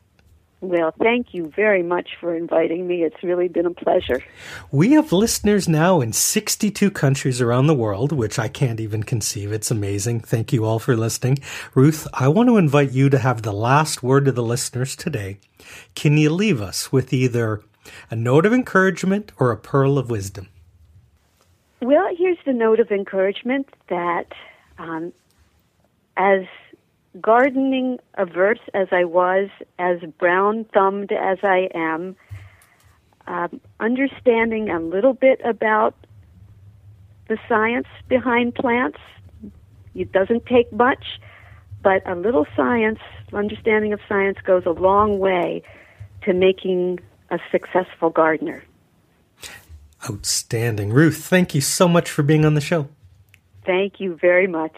Well, 0.59 0.93
thank 0.99 1.33
you 1.33 1.49
very 1.55 1.81
much 1.81 2.09
for 2.19 2.35
inviting 2.35 2.87
me. 2.87 3.03
It's 3.03 3.23
really 3.23 3.47
been 3.47 3.67
a 3.67 3.73
pleasure. 3.73 4.21
We 4.69 4.91
have 4.91 5.13
listeners 5.13 5.69
now 5.69 6.01
in 6.01 6.11
62 6.11 6.91
countries 6.91 7.39
around 7.39 7.67
the 7.67 7.73
world, 7.73 8.11
which 8.11 8.37
I 8.37 8.49
can't 8.49 8.81
even 8.81 9.03
conceive. 9.03 9.53
It's 9.53 9.71
amazing. 9.71 10.19
Thank 10.19 10.51
you 10.51 10.65
all 10.65 10.79
for 10.79 10.97
listening. 10.97 11.39
Ruth, 11.73 12.05
I 12.13 12.27
want 12.27 12.49
to 12.49 12.57
invite 12.57 12.91
you 12.91 13.09
to 13.11 13.19
have 13.19 13.43
the 13.43 13.53
last 13.53 14.03
word 14.03 14.25
to 14.25 14.33
the 14.33 14.43
listeners 14.43 14.97
today. 14.97 15.39
Can 15.95 16.17
you 16.17 16.29
leave 16.29 16.61
us 16.61 16.91
with 16.91 17.13
either 17.13 17.61
a 18.09 18.15
note 18.15 18.45
of 18.45 18.53
encouragement 18.53 19.31
or 19.37 19.51
a 19.51 19.57
pearl 19.57 19.97
of 19.97 20.09
wisdom? 20.09 20.47
Well, 21.81 22.09
here's 22.17 22.37
the 22.45 22.53
note 22.53 22.79
of 22.79 22.91
encouragement 22.91 23.67
that 23.87 24.27
um, 24.77 25.13
as 26.17 26.43
gardening 27.21 27.99
averse 28.15 28.59
as 28.73 28.87
I 28.91 29.05
was, 29.05 29.49
as 29.79 29.99
brown 30.17 30.65
thumbed 30.73 31.11
as 31.11 31.39
I 31.43 31.69
am, 31.73 32.15
um, 33.27 33.61
understanding 33.79 34.69
a 34.69 34.79
little 34.79 35.13
bit 35.13 35.39
about 35.45 35.95
the 37.27 37.37
science 37.47 37.87
behind 38.07 38.55
plants. 38.55 38.99
It 39.95 40.11
doesn't 40.11 40.45
take 40.45 40.71
much, 40.73 41.19
but 41.81 42.01
a 42.07 42.15
little 42.15 42.45
science, 42.55 42.99
understanding 43.31 43.93
of 43.93 43.99
science 44.09 44.37
goes 44.43 44.63
a 44.65 44.71
long 44.71 45.19
way 45.19 45.61
to 46.23 46.33
making 46.33 46.99
a 47.31 47.39
successful 47.51 48.09
gardener. 48.09 48.63
Outstanding. 50.09 50.91
Ruth, 50.91 51.17
thank 51.17 51.53
you 51.53 51.61
so 51.61 51.87
much 51.87 52.09
for 52.09 52.23
being 52.23 52.45
on 52.45 52.53
the 52.53 52.61
show. 52.61 52.87
Thank 53.65 53.99
you 53.99 54.17
very 54.19 54.47
much. 54.47 54.77